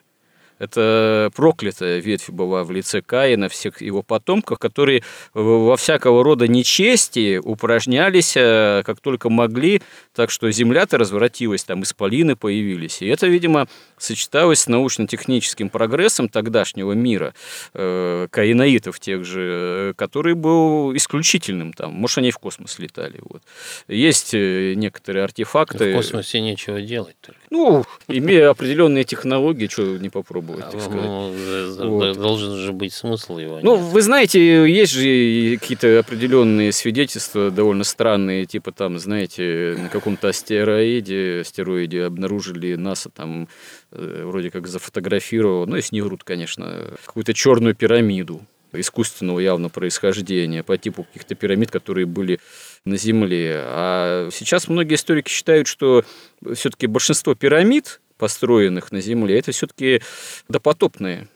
[0.60, 7.38] это проклятая ветвь была в лице Каина, всех его потомков, которые во всякого рода нечестии
[7.38, 9.82] упражнялись, э, как только могли,
[10.16, 13.02] так что земля-то развратилась, там исполины появились.
[13.02, 13.68] И это, видимо,
[13.98, 17.34] сочеталось с научно-техническим прогрессом тогдашнего мира,
[17.74, 21.94] э, каинаитов тех же, который был исключительным там.
[21.94, 23.20] Может, они в космос летали.
[23.22, 23.44] Вот.
[23.88, 25.92] Есть э, некоторые артефакты.
[25.92, 27.40] В космосе нечего делать только.
[27.50, 31.06] Ну, имея определенные технологии, что не попробовать, так сказать.
[31.06, 32.18] Ну, вот.
[32.18, 33.60] Должен же быть смысл его.
[33.62, 40.30] Ну, вы знаете, есть же какие-то определенные свидетельства довольно странные, типа там, знаете, на каком-то
[40.30, 43.48] астероиде, астероиде обнаружили НАСА там
[43.92, 48.42] э, вроде как зафотографировал, ну, если не врут, конечно, какую-то черную пирамиду
[48.74, 52.40] искусственного явно происхождения, по типу каких-то пирамид, которые были
[52.88, 53.62] на Земле.
[53.64, 56.04] А сейчас многие историки считают, что
[56.54, 60.02] все-таки большинство пирамид, построенных на Земле, это все-таки
[60.48, 61.28] допотопные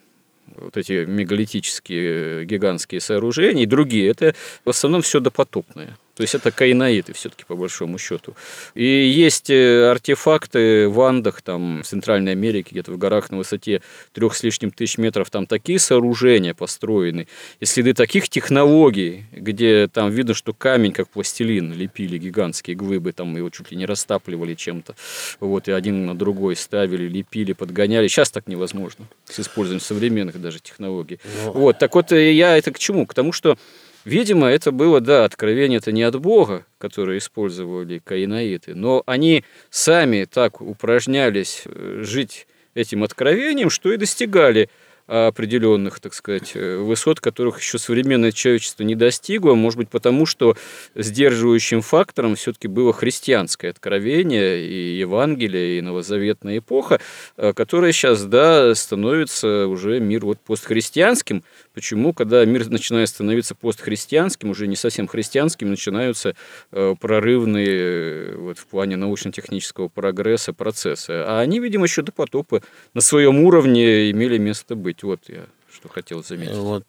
[0.56, 4.34] вот эти мегалитические гигантские сооружения и другие, это
[4.64, 5.96] в основном все допотопное.
[6.14, 8.36] То есть это каинаиты все-таки по большому счету.
[8.74, 13.80] И есть э, артефакты в Андах, там в Центральной Америке, где-то в горах на высоте
[14.12, 17.28] трех с лишним тысяч метров, там такие сооружения построены,
[17.60, 23.34] и следы таких технологий, где там видно, что камень как пластилин лепили гигантские глыбы, там
[23.36, 24.94] его чуть ли не растапливали чем-то,
[25.40, 28.08] вот, и один на другой ставили, лепили, подгоняли.
[28.08, 31.20] Сейчас так невозможно с использованием современных даже технологий.
[31.44, 31.52] Но...
[31.52, 33.06] Вот, так вот э, я это к чему?
[33.06, 33.56] К тому, что
[34.04, 40.24] Видимо, это было, да, откровение это не от Бога, которое использовали каинаиты, но они сами
[40.24, 44.70] так упражнялись э, жить этим откровением, что и достигали
[45.06, 50.56] определенных, так сказать, э, высот, которых еще современное человечество не достигло, может быть, потому что
[50.94, 57.00] сдерживающим фактором все-таки было христианское откровение и Евангелие, и новозаветная эпоха,
[57.36, 61.42] э, которая сейчас, да, становится уже мир вот постхристианским.
[61.74, 62.12] Почему?
[62.12, 66.34] Когда мир начинает становиться постхристианским, уже не совсем христианским, начинаются
[66.70, 71.10] э, прорывные вот, в плане научно-технического прогресса процессы.
[71.10, 72.62] А они, видимо, еще до потопа
[72.94, 74.91] на своем уровне имели место быть.
[75.02, 76.54] Вот я что хотел заметить.
[76.54, 76.84] Вот,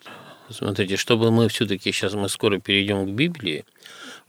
[0.50, 3.66] смотрите, чтобы мы все-таки сейчас мы скоро перейдем к Библии,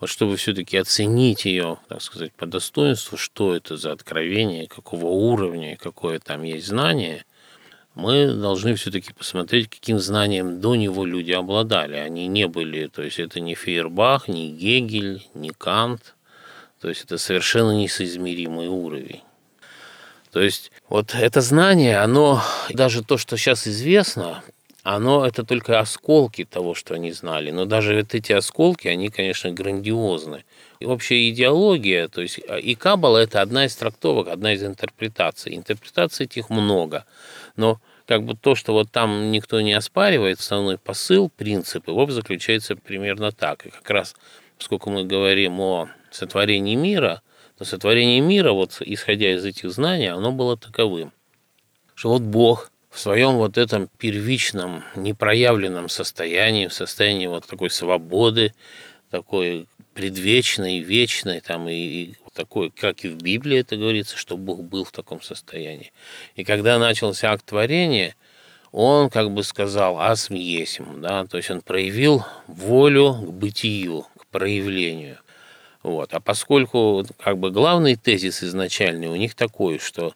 [0.00, 5.76] вот чтобы все-таки оценить ее, так сказать, по достоинству, что это за откровение, какого уровня,
[5.76, 7.24] какое там есть знание,
[7.94, 11.96] мы должны все-таки посмотреть, каким знанием до него люди обладали.
[11.96, 16.16] Они не были, то есть это не Фейербах, не Гегель, не Кант,
[16.80, 19.22] то есть это совершенно несоизмеримый уровень.
[20.34, 24.42] То есть вот это знание, оно, даже то, что сейчас известно,
[24.82, 27.52] оно это только осколки того, что они знали.
[27.52, 30.44] Но даже вот эти осколки, они, конечно, грандиозны.
[30.80, 35.54] И общая идеология, то есть а, и Каббала– это одна из трактовок, одна из интерпретаций.
[35.54, 37.04] Интерпретаций этих много.
[37.54, 42.74] Но как бы то, что вот там никто не оспаривает, основной посыл, принцип его заключается
[42.74, 43.66] примерно так.
[43.66, 44.16] И как раз,
[44.58, 47.22] поскольку мы говорим о сотворении мира,
[47.64, 51.12] сотворение мира, вот исходя из этих знаний, оно было таковым,
[51.94, 58.54] что вот Бог в своем вот этом первичном, непроявленном состоянии, в состоянии вот такой свободы,
[59.10, 64.62] такой предвечной, вечной, там, и, и такой, как и в Библии это говорится, что Бог
[64.62, 65.92] был в таком состоянии.
[66.34, 68.14] И когда начался акт творения,
[68.72, 74.26] он как бы сказал «асм есим», да, то есть он проявил волю к бытию, к
[74.26, 75.18] проявлению.
[75.84, 76.12] Вот.
[76.14, 80.14] А поскольку как бы главный тезис изначальный у них такой, что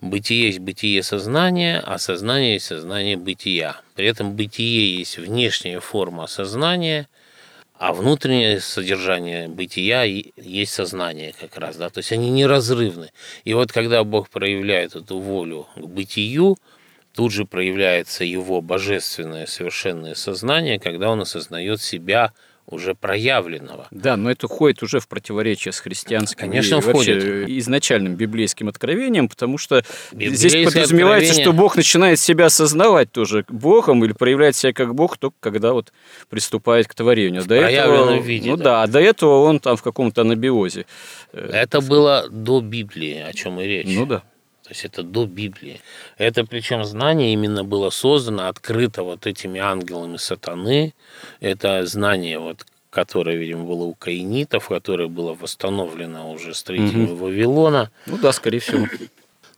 [0.00, 3.82] Бытие есть бытие сознания, а сознание есть сознание бытия.
[3.94, 7.06] При этом бытие есть внешняя форма сознания,
[7.74, 11.76] а внутреннее содержание бытия есть сознание как раз.
[11.76, 11.90] Да?
[11.90, 13.10] То есть они неразрывны.
[13.44, 16.56] И вот когда Бог проявляет эту волю к бытию,
[17.14, 22.32] тут же проявляется его божественное совершенное сознание, когда он осознает себя–
[22.70, 23.86] уже проявленного.
[23.90, 27.48] Да, но это входит уже в противоречие с христианским Конечно, и входит.
[27.48, 31.44] изначальным библейским откровением, потому что здесь подразумевается, откровение...
[31.44, 35.92] что Бог начинает себя осознавать тоже Богом или проявляет себя как Бог только когда вот
[36.28, 37.42] приступает к творению.
[37.42, 38.50] В до этого, виде.
[38.50, 38.86] Ну да.
[38.86, 40.86] да, до этого он там в каком-то анабиозе.
[41.32, 43.88] Э, это было до Библии, о чем и речь.
[43.88, 44.22] Ну да.
[44.70, 45.80] То есть это до Библии.
[46.16, 50.94] Это причем знание именно было создано, открыто вот этими ангелами сатаны.
[51.40, 57.16] Это знание, вот, которое, видимо, было у каинитов, которое было восстановлено уже строителями угу.
[57.16, 57.90] Вавилона.
[58.06, 58.86] Ну да, скорее всего.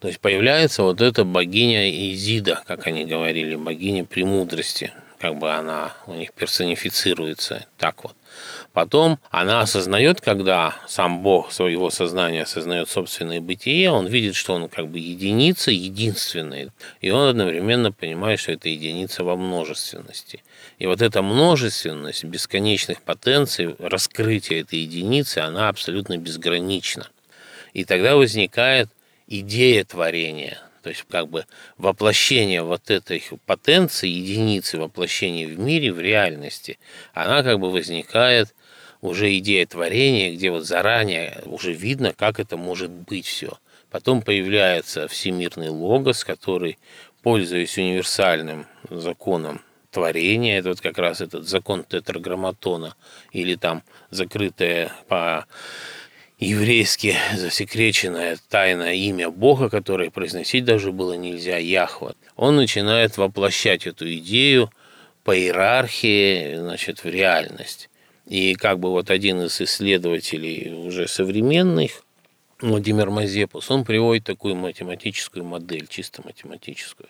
[0.00, 4.94] То есть появляется вот эта богиня Изида, как они говорили, богиня премудрости.
[5.18, 8.14] Как бы она у них персонифицируется так вот.
[8.72, 14.68] Потом она осознает, когда сам Бог своего сознания осознает собственное бытие, он видит, что он
[14.68, 16.70] как бы единица, единственный,
[17.02, 20.42] и он одновременно понимает, что это единица во множественности.
[20.78, 27.08] И вот эта множественность бесконечных потенций, раскрытие этой единицы, она абсолютно безгранична.
[27.74, 28.88] И тогда возникает
[29.26, 31.46] идея творения– то есть как бы
[31.78, 36.78] воплощение вот этой потенции, единицы воплощения в мире, в реальности,
[37.14, 38.52] она как бы возникает
[39.02, 43.58] уже идея творения, где вот заранее уже видно, как это может быть все.
[43.90, 46.78] Потом появляется всемирный логос, который,
[47.22, 49.60] пользуясь универсальным законом
[49.90, 52.94] творения, это вот как раз этот закон тетраграмматона,
[53.32, 55.46] или там закрытое по
[56.38, 64.10] еврейски засекреченное тайное имя Бога, которое произносить даже было нельзя, Яхва, он начинает воплощать эту
[64.14, 64.70] идею
[65.24, 67.90] по иерархии значит, в реальность.
[68.26, 72.04] И как бы вот один из исследователей уже современных,
[72.60, 77.08] Владимир Мазепус, он приводит такую математическую модель, чисто математическую.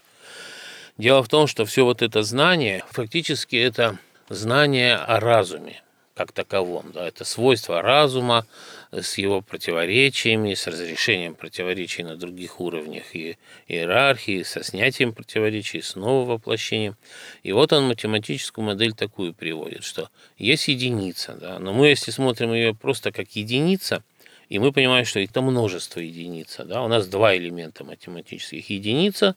[0.96, 3.98] Дело в том, что все вот это знание, фактически это
[4.28, 5.82] знание о разуме
[6.22, 6.92] как таковом.
[6.92, 8.46] Да, это свойство разума,
[8.92, 15.96] с его противоречиями, с разрешением противоречий на других уровнях и иерархии, со снятием противоречий, с
[15.96, 16.96] новым воплощением.
[17.42, 22.52] И вот он математическую модель такую приводит, что есть единица, да, но мы, если смотрим
[22.52, 24.04] ее просто как единица,
[24.48, 26.58] и мы понимаем, что это множество единиц.
[26.58, 26.82] Да?
[26.82, 28.68] У нас два элемента математических.
[28.68, 29.34] Единица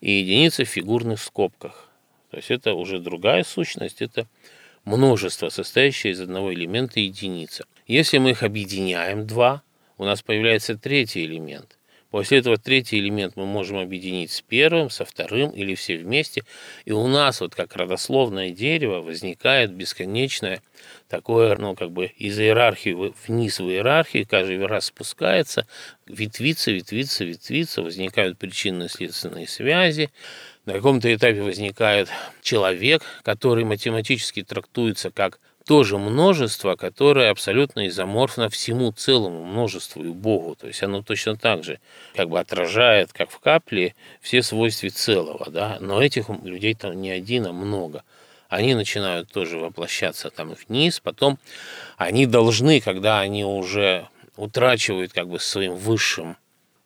[0.00, 1.88] и единица в фигурных скобках.
[2.32, 4.26] То есть это уже другая сущность, это
[4.86, 7.66] множество, состоящее из одного элемента единица.
[7.86, 9.62] Если мы их объединяем два,
[9.98, 11.75] у нас появляется третий элемент.
[12.16, 16.44] После этого третий элемент мы можем объединить с первым, со вторым или все вместе.
[16.86, 20.62] И у нас вот как родословное дерево возникает бесконечное
[21.10, 25.66] такое, ну, как бы из иерархии вниз в иерархию, каждый раз спускается,
[26.06, 30.10] ветвится, ветвится, ветвится, возникают причинно-следственные связи,
[30.64, 32.08] на каком-то этапе возникает
[32.40, 40.54] человек, который математически трактуется как тоже множество, которое абсолютно изоморфно всему целому множеству и Богу.
[40.54, 41.80] То есть оно точно так же
[42.14, 45.50] как бы отражает, как в капле, все свойства целого.
[45.50, 45.78] Да?
[45.80, 48.04] Но этих людей там не один, а много.
[48.48, 51.38] Они начинают тоже воплощаться там вниз, потом
[51.96, 56.36] они должны, когда они уже утрачивают как бы своим высшим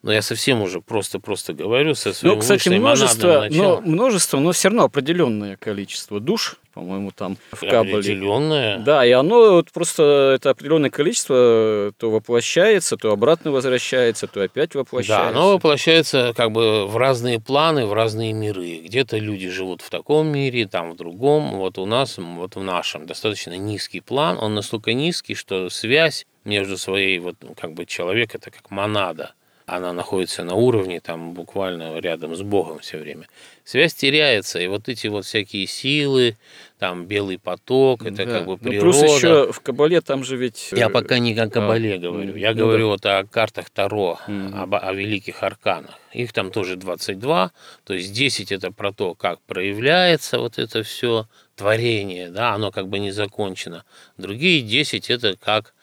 [0.03, 4.69] но я совсем уже просто-просто говорю со своим Ну, кстати, множество, но множество, но все
[4.69, 7.93] равно определенное количество душ, по-моему, там в Кабале.
[7.93, 8.79] Определенное.
[8.79, 14.73] Да, и оно вот просто это определенное количество то воплощается, то обратно возвращается, то опять
[14.73, 15.25] воплощается.
[15.25, 18.77] Да, оно воплощается как бы в разные планы, в разные миры.
[18.83, 21.57] Где-то люди живут в таком мире, там в другом.
[21.57, 24.37] Вот у нас, вот в нашем достаточно низкий план.
[24.39, 29.33] Он настолько низкий, что связь между своей, вот как бы человек это как монада–
[29.71, 33.27] она находится на уровне, там буквально рядом с Богом все время.
[33.63, 36.35] Связь теряется, и вот эти вот всякие силы,
[36.77, 38.39] там белый поток, это да.
[38.39, 38.85] как бы природа.
[38.85, 40.69] Ну, плюс еще в Кабале там же ведь...
[40.71, 42.89] Я э, пока не о Кабале а, говорю, я ну, говорю да.
[42.89, 45.97] вот о картах Таро, mm об, о великих арканах.
[46.11, 47.51] Их там тоже 22,
[47.85, 52.87] то есть 10 это про то, как проявляется вот это все творение, да, оно как
[52.89, 53.85] бы не закончено.
[54.17, 55.73] Другие 10 это как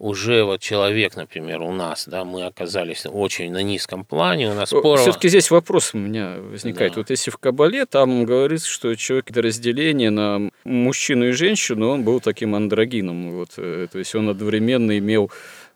[0.00, 4.70] уже вот человек, например, у нас, да, мы оказались очень на низком плане, у нас
[4.70, 4.98] споро...
[4.98, 6.94] Все-таки здесь вопрос у меня возникает.
[6.94, 7.00] Да.
[7.00, 12.02] Вот если в Кабале там говорится, что человек это разделение на мужчину и женщину, он
[12.02, 15.30] был таким андрогином, вот, э, то есть он одновременно имел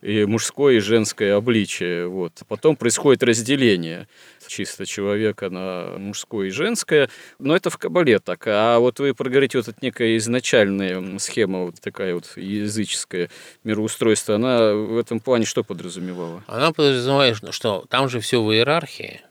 [0.04, 2.06] и мужское, и женское обличие.
[2.06, 2.42] Вот.
[2.46, 4.06] Потом происходит разделение
[4.46, 7.08] чисто человека на мужское и женское.
[7.38, 8.44] Но это в Кабале так.
[8.46, 13.30] А вот вы проговорите, вот эта некая изначальная схема, вот такая вот языческая
[13.64, 16.44] мироустройство, она в этом плане что подразумевала?
[16.46, 19.22] Она подразумевает, что там же все в иерархии,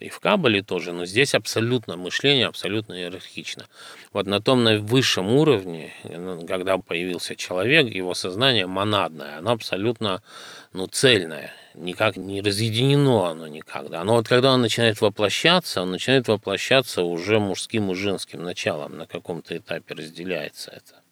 [0.00, 3.66] и в Кабале тоже, но здесь абсолютно мышление абсолютно иерархично.
[4.12, 10.22] Вот на том на высшем уровне, ну, когда появился человек, его сознание монадное, оно абсолютно
[10.72, 14.04] ну, цельное, никак не разъединено оно никогда.
[14.04, 19.06] Но вот когда он начинает воплощаться, он начинает воплощаться уже мужским и женским началом, на
[19.06, 21.05] каком-то этапе разделяется это.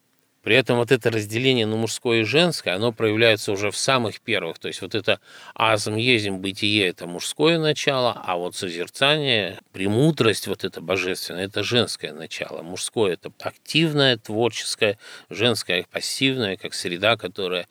[0.44, 4.58] При этом вот это разделение на мужское и женское, оно проявляется уже в самых первых.
[4.58, 5.18] То есть вот это
[5.54, 12.12] азм, езим, бытие– это мужское начало, а вот созерцание, премудрость вот это божественное– это женское
[12.12, 12.60] начало.
[12.62, 14.98] Мужское– это активное, творческое,
[15.30, 17.66] женское– пассивное, как среда, которая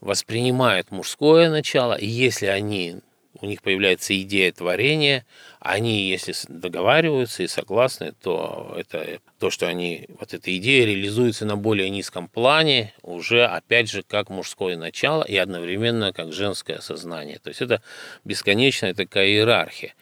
[0.00, 2.96] воспринимает мужское начало, и если они
[3.40, 5.24] у них появляется идея творения,
[5.60, 11.56] они, если договариваются и согласны, то это то, что они, вот эта идея реализуется на
[11.56, 17.38] более низком плане, уже, опять же, как мужское начало и одновременно как женское сознание.
[17.38, 17.82] То есть это
[18.24, 19.94] бесконечная такая иерархия.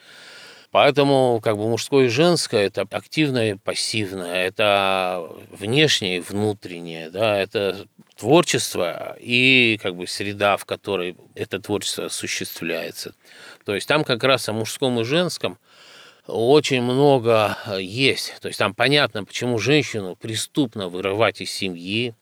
[0.71, 7.39] Поэтому как бы мужское и женское– это активное и пассивное, это внешнее и внутреннее, да,
[7.39, 7.87] это
[8.17, 13.15] творчество и как бы среда, в которой это творчество осуществляется.
[13.65, 15.59] То есть там как раз о мужском и женском
[16.27, 18.35] очень много есть.
[18.41, 22.15] То есть там понятно, почему женщину преступно вырывать из семьи,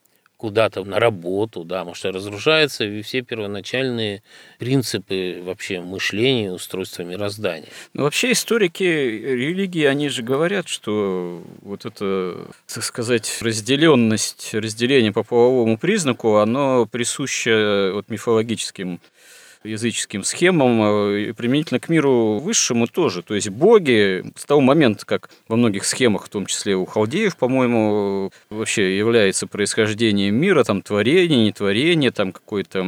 [0.45, 4.23] куда-то на работу, да, потому что разрушаются все первоначальные
[4.59, 7.69] принципы вообще мышления, устройства мироздания.
[7.95, 15.23] Ну, вообще историки религии, они же говорят, что вот это, так сказать, разделенность, разделение по
[15.23, 19.01] половому признаку, оно присуще вот мифологическим
[19.65, 23.23] языческим схемам, э, и применительно к миру высшему тоже.
[23.23, 27.37] То есть боги с того момента, как во многих схемах, в том числе у халдеев,
[27.37, 32.85] по-моему, вообще является происхождением мира, там творение, нетворение, там какое-то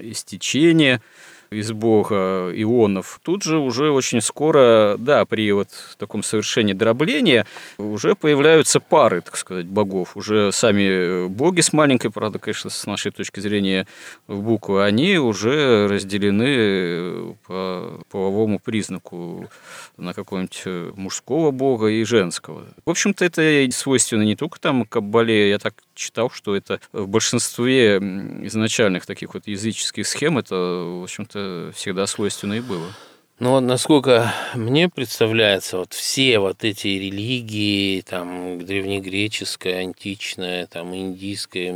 [0.00, 1.00] истечение–
[1.50, 5.68] из бога ионов, тут же уже очень скоро, да, при вот
[5.98, 7.46] таком совершении дробления
[7.78, 10.16] уже появляются пары, так сказать, богов.
[10.16, 13.86] Уже сами боги с маленькой, правда, конечно, с нашей точки зрения
[14.26, 19.48] в буквы, они уже разделены по половому признаку
[19.96, 22.64] на какого-нибудь мужского бога и женского.
[22.84, 27.96] В общем-то, это свойственно не только там Каббале, я так читал, что это в большинстве
[27.96, 31.35] изначальных таких вот языческих схем это, в общем-то,
[31.74, 32.92] всегда свойственно и было.
[33.38, 41.74] Ну вот насколько мне представляется, вот все вот эти религии, там древнегреческая, античная, там индийская,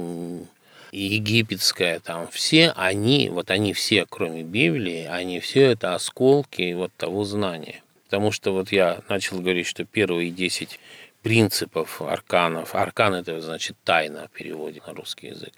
[0.91, 7.25] египетская, там все они, вот они все, кроме Библии, они все это осколки вот того
[7.25, 7.83] знания.
[8.07, 10.81] Потому что вот я начал говорить, что первые десять
[11.23, 12.75] принципов арканов.
[12.75, 15.53] Аркан это значит тайна в переводе на русский язык.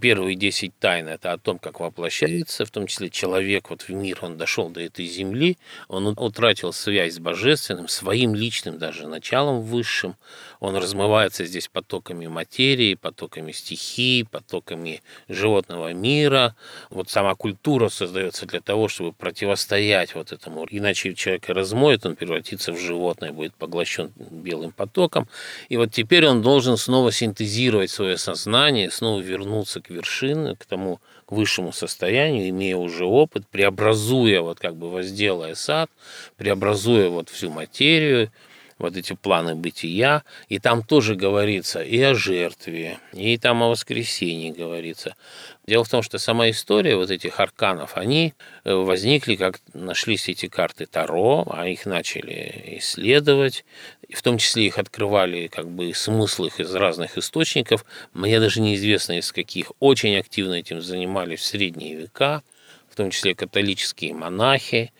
[0.00, 4.20] Первые десять тайн– это о том, как воплощается, в том числе человек вот в мир,
[4.22, 5.58] он дошел до этой земли,
[5.88, 10.14] он утратил связь с божественным, своим личным даже началом высшим,
[10.62, 16.54] он размывается здесь потоками материи, потоками стихий, потоками животного мира.
[16.88, 20.64] Вот сама культура создается для того, чтобы противостоять вот этому.
[20.70, 25.26] Иначе человека размоет, он превратится в животное, будет поглощен белым потоком.
[25.68, 31.00] И вот теперь он должен снова синтезировать свое сознание, снова вернуться к вершине, к тому
[31.26, 35.90] к высшему состоянию, имея уже опыт, преобразуя, вот как бы возделая сад,
[36.36, 38.30] преобразуя вот всю материю,
[38.82, 44.50] вот эти планы бытия, и там тоже говорится и о жертве, и там о воскресении
[44.50, 45.16] говорится.
[45.66, 50.48] Дело в том, что сама история вот этих арканов, они э, возникли, как нашлись эти
[50.48, 53.64] карты Таро, а их начали исследовать,
[54.12, 57.84] в том числе их открывали как бы смысл их из разных источников.
[58.12, 59.72] Мне даже неизвестно из каких.
[59.78, 62.42] Очень активно этим занимались в средние века,
[62.90, 64.92] в том числе католические монахи,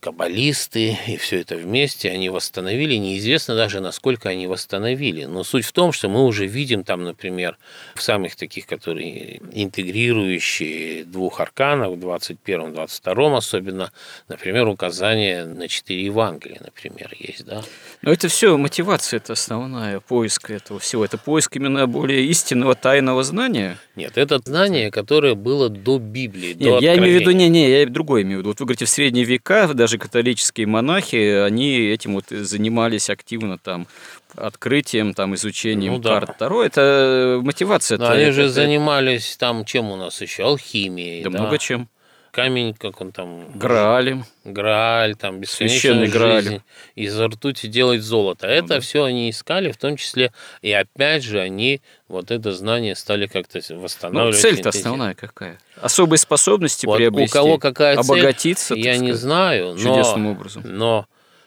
[0.00, 2.94] каббалисты, и все это вместе они восстановили.
[2.96, 5.24] Неизвестно даже, насколько они восстановили.
[5.24, 7.58] Но суть в том, что мы уже видим там, например,
[7.94, 13.92] в самых таких, которые интегрирующие двух арканов, 21-22 особенно,
[14.28, 17.62] например, указание на четыре Евангелия, например, есть, да?
[18.02, 21.04] Но это все мотивация, это основная, поиск этого всего.
[21.04, 23.78] Это поиск именно более истинного тайного знания?
[23.96, 27.70] Нет, это знание, которое было до Библии, Нет, до я имею в виду, не, не,
[27.70, 28.50] я другое имею в виду.
[28.50, 33.86] Вот вы говорите, в средние века даже католические монахи, они этим вот занимались активно там
[34.34, 36.20] открытием, там, изучением ну, да.
[36.20, 36.64] карт Таро.
[36.64, 37.96] Это мотивация.
[37.96, 38.52] Да, они же это...
[38.52, 40.42] занимались там, чем у нас еще?
[40.42, 41.22] Алхимией.
[41.22, 41.88] Да, да много чем
[42.36, 43.50] камень, как он там...
[43.54, 44.26] Граалем.
[44.44, 46.60] Грааль, там, бесценный Грааль.
[46.94, 48.46] Из ртути делать золото.
[48.46, 48.80] Ну, это да.
[48.80, 53.60] все они искали, в том числе, и опять же, они вот это знание стали как-то
[53.70, 54.34] восстанавливать.
[54.34, 55.58] Ну, цель-то основная какая?
[55.80, 57.30] Особые способности вот приобрести?
[57.30, 59.72] У кого какая цель, обогатиться, я сказать, не знаю.
[59.72, 60.62] Но, чудесным образом.
[60.66, 61.06] Но,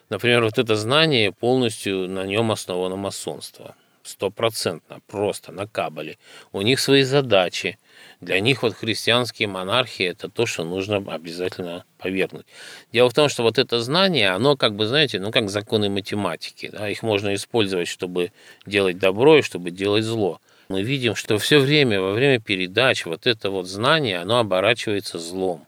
[0.10, 3.76] например, вот это знание полностью на нем основано масонство.
[4.02, 6.18] Стопроцентно, просто на кабале.
[6.52, 7.78] У них свои задачи–
[8.22, 12.46] для них вот христианские монархии– это то, что нужно обязательно повергнуть.
[12.92, 16.70] Дело в том, что вот это знание, оно как бы, знаете, ну как законы математики.
[16.72, 16.90] Да?
[16.90, 18.32] Их можно использовать, чтобы
[18.66, 20.42] делать добро и чтобы делать зло.
[20.68, 25.66] Мы видим, что все время, во время передач, вот это вот знание, оно оборачивается злом.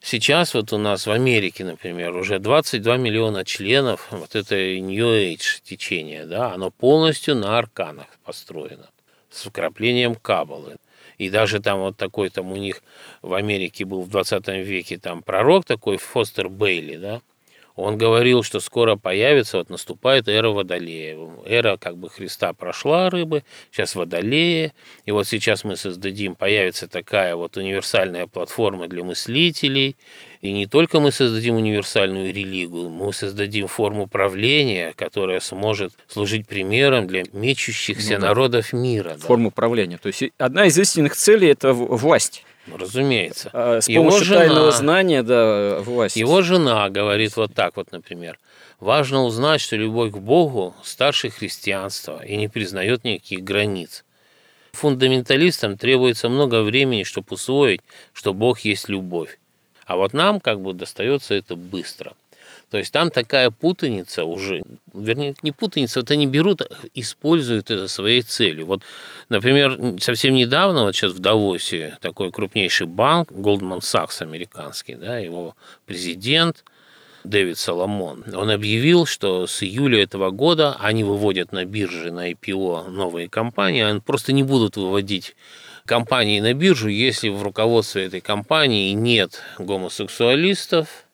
[0.00, 5.60] Сейчас вот у нас в Америке, например, уже 22 миллиона членов вот это New Age
[5.64, 8.88] течение, да, оно полностью на арканах построено
[9.30, 10.76] с вкраплением кабалы.
[11.18, 12.82] И даже там вот такой там у них
[13.22, 17.20] в Америке был в 20 веке там пророк такой Фостер Бейли, да,
[17.78, 21.16] он говорил, что скоро появится, вот наступает эра Водолея.
[21.46, 24.72] Эра как бы Христа прошла рыбы, сейчас Водолея.
[25.06, 29.96] И вот сейчас мы создадим, появится такая вот универсальная платформа для мыслителей.
[30.40, 37.06] И не только мы создадим универсальную религию, мы создадим форму правления, которая сможет служить примером
[37.06, 38.26] для мечущихся ну, да.
[38.26, 39.16] народов мира.
[39.20, 39.54] Форму да.
[39.54, 39.98] правления.
[39.98, 42.44] То есть одна из истинных целей– это власть.
[42.70, 43.50] Ну, разумеется.
[43.52, 46.16] А, с его жена, тайного знания, да, власть.
[46.16, 48.38] Его жена говорит вот так вот, например.
[48.80, 54.04] Важно узнать, что любовь к Богу старше христианства и не признает никаких границ.
[54.72, 57.80] Фундаменталистам требуется много времени, чтобы усвоить,
[58.12, 59.38] что Бог есть любовь.
[59.86, 62.12] А вот нам как бы достается это быстро–
[62.70, 64.62] то есть там такая путаница уже,
[64.92, 66.62] вернее, не путаница, вот они берут,
[66.94, 68.66] используют это своей целью.
[68.66, 68.82] Вот,
[69.30, 75.56] например, совсем недавно, вот сейчас в Давосе такой крупнейший банк, Goldman Sachs американский, да, его
[75.86, 76.64] президент
[77.24, 82.90] Дэвид Соломон, он объявил, что с июля этого года они выводят на бирже, на IPO
[82.90, 85.34] новые компании, они просто не будут выводить
[85.86, 91.07] компании на биржу, если в руководстве этой компании нет гомосексуалистов,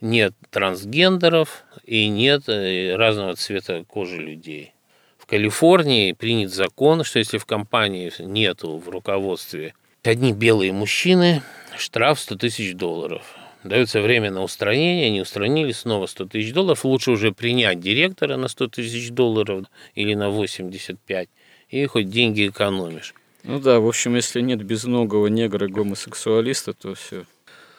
[0.00, 4.72] нет трансгендеров и нет э, разного цвета кожи людей.
[5.18, 11.42] В Калифорнии принят закон, что если в компании нету в руководстве одни белые мужчины,
[11.76, 13.22] штраф 100 тысяч долларов.
[13.64, 16.84] Дается время на устранение, не устранили, снова 100 тысяч долларов.
[16.84, 21.28] Лучше уже принять директора на 100 тысяч долларов или на 85,
[21.70, 23.14] и хоть деньги экономишь.
[23.44, 27.24] Ну да, в общем, если нет безногого негра-гомосексуалиста, то все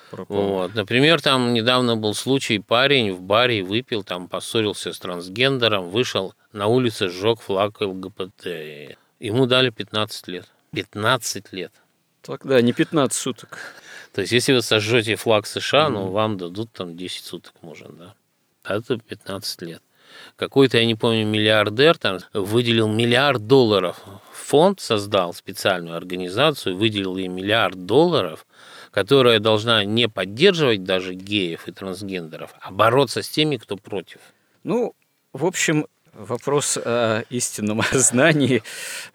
[0.09, 0.47] пропал.
[0.47, 0.75] Вот.
[0.75, 6.67] Например, там недавно был случай, парень в баре выпил, там поссорился с трансгендером, вышел на
[6.67, 8.97] улице, сжег флаг ЛГБТ.
[9.19, 10.45] Ему дали 15 лет.
[10.73, 11.73] 15 лет.
[12.21, 13.57] Тогда не 15 суток.
[14.13, 15.89] То есть, если вы сожжете флаг США, mm-hmm.
[15.89, 18.15] ну, вам дадут там 10 суток, может, да.
[18.63, 19.81] А это 15 лет.
[20.35, 24.01] Какой-то, я не помню, миллиардер там выделил миллиард долларов.
[24.33, 28.45] Фонд создал специальную организацию, выделил ей миллиард долларов
[28.91, 34.19] которая должна не поддерживать даже геев и трансгендеров, а бороться с теми, кто против.
[34.63, 34.95] Ну,
[35.33, 38.63] в общем, вопрос о истинном знании,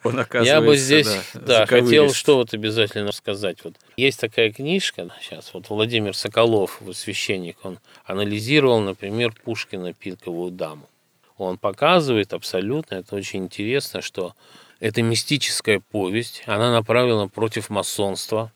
[0.02, 0.54] он оказывается...
[0.54, 3.58] Я бы здесь, да, да хотел что вот обязательно сказать.
[3.64, 10.50] Вот есть такая книжка, сейчас вот Владимир Соколов, вот священник, он анализировал, например, Пушкина «Пинковую
[10.50, 10.88] даму».
[11.36, 14.34] он показывает абсолютно, это очень интересно, что
[14.80, 18.52] это мистическая повесть, она направлена против масонства.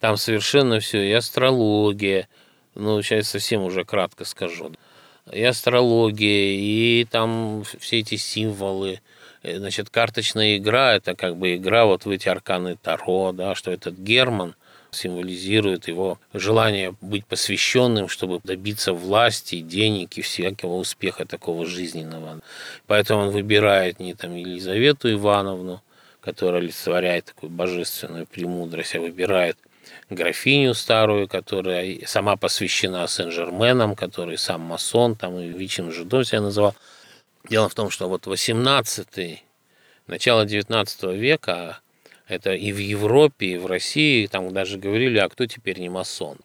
[0.00, 2.28] Там совершенно все, и астрология,
[2.74, 4.72] ну, сейчас совсем уже кратко скажу,
[5.30, 9.00] и астрология, и там все эти символы,
[9.42, 13.70] э, значит, карточная игра, это как бы игра вот в эти арканы Таро, да, что
[13.70, 14.54] этот Герман–
[14.94, 22.40] символизирует его желание быть посвященным, чтобы добиться власти, денег и всякого успеха такого жизненного.
[22.86, 25.82] Поэтому он выбирает не там Елизавету Ивановну,
[26.20, 29.56] которая олицетворяет такую божественную премудрость, а выбирает
[30.08, 36.74] графиню старую, которая сама посвящена Сен-Жерменам, который сам масон, там и Вичем Жидом себя называл.
[37.48, 39.42] Дело в том, что вот 18
[40.06, 41.80] начало 19 века
[42.30, 46.38] это и в Европе, и в России, там даже говорили, а кто теперь не масон.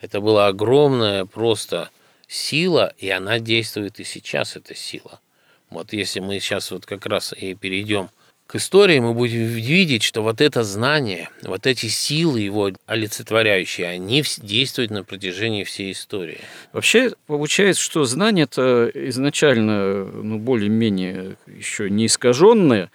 [0.00, 1.90] Это была огромная просто
[2.26, 5.20] сила, и она действует и сейчас, эта сила.
[5.68, 8.08] Вот если мы сейчас вот как раз и перейдем
[8.50, 14.24] к истории, мы будем видеть, что вот это знание, вот эти силы его олицетворяющие, они
[14.38, 16.40] действуют на протяжении всей истории.
[16.72, 22.90] Вообще получается, что знание это изначально ну, более-менее еще не искаженное,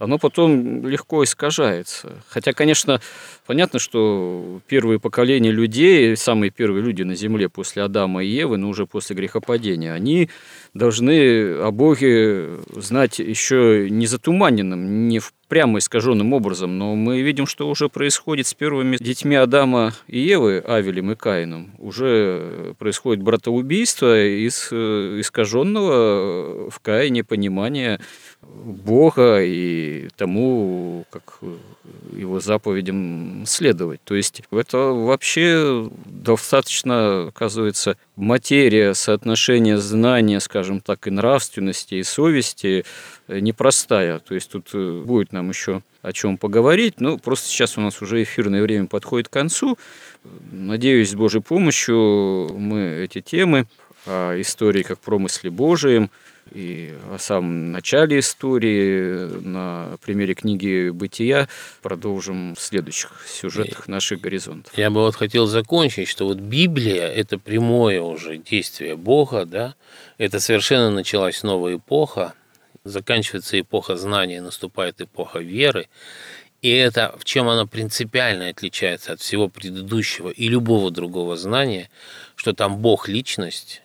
[0.00, 2.22] оно потом легко искажается.
[2.26, 3.02] Хотя, конечно,
[3.46, 8.70] понятно, что первые поколения людей, самые первые люди на Земле после Адама и Евы, но
[8.70, 10.30] уже после грехопадения, они
[10.72, 17.46] должны о Боге знать еще не затуманенным, не в прямо искаженным образом, но мы видим,
[17.46, 21.72] что уже происходит с первыми детьми Адама и Евы, Авелем и Каином.
[21.78, 27.98] Уже происходит братоубийство из э, искаженного в Каине понимания
[28.42, 31.40] Бога и тому, как
[32.16, 34.00] его заповедям следовать.
[34.04, 42.84] То есть это вообще достаточно, оказывается, материя соотношения знания, скажем так, и нравственности, и совести
[43.38, 44.18] непростая.
[44.18, 47.00] То есть тут э, будет нам еще о чем поговорить.
[47.00, 49.78] Ну, просто сейчас у нас уже эфирное время подходит к концу.
[50.50, 53.66] Надеюсь, с Божьей помощью мы эти темы
[54.06, 56.10] о истории как промысле Божием
[56.52, 61.48] и о самом начале истории на примере книги «Бытия»
[61.82, 64.76] продолжим в следующих сюжетах наших горизонтов.
[64.76, 69.74] Я бы вот хотел закончить, что вот Библия– это прямое уже действие Бога, да,
[70.18, 72.34] это совершенно началась новая эпоха,
[72.84, 75.88] заканчивается эпоха знания, наступает эпоха веры.
[76.62, 81.88] И это, в чем она принципиально отличается от всего предыдущего и любого другого знания,
[82.36, 83.82] что там Бог– личность,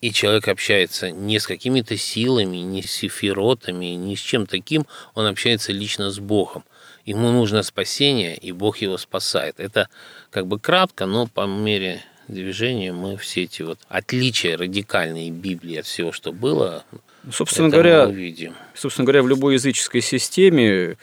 [0.00, 5.26] и человек общается не с какими-то силами, не с сефиротами, не с чем таким, он
[5.26, 6.64] общается лично с Богом.
[7.06, 9.60] Ему нужно спасение, и Бог его спасает.
[9.60, 9.88] Это
[10.30, 15.86] как бы кратко, но по мере движения мы все эти вот отличия радикальные Библии от
[15.86, 16.84] всего, что было,
[17.30, 18.12] Собственно говоря,
[18.74, 20.96] собственно говоря, в любой языческой системе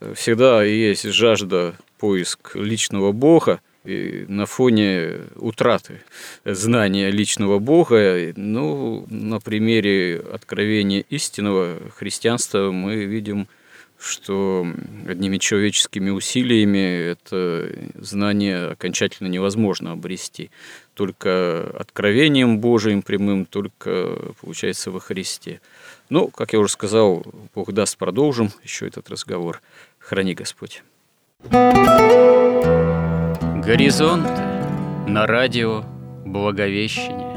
[0.00, 6.02] э, всегда есть жажда поиск личного Бога, и на фоне утраты
[6.44, 13.46] знания личного Бога, ну, на примере откровения истинного христианства мы видим,
[14.06, 14.66] что
[15.06, 20.50] одними человеческими усилиями это знание окончательно невозможно обрести
[20.94, 25.60] только откровением Божиим прямым, только, получается, во Христе.
[26.08, 29.60] Ну, как я уже сказал, Бог даст, продолжим еще этот разговор.
[29.98, 30.82] Храни Господь.
[33.62, 34.26] Горизонт
[35.06, 35.84] на радио
[36.24, 37.36] Благовещение.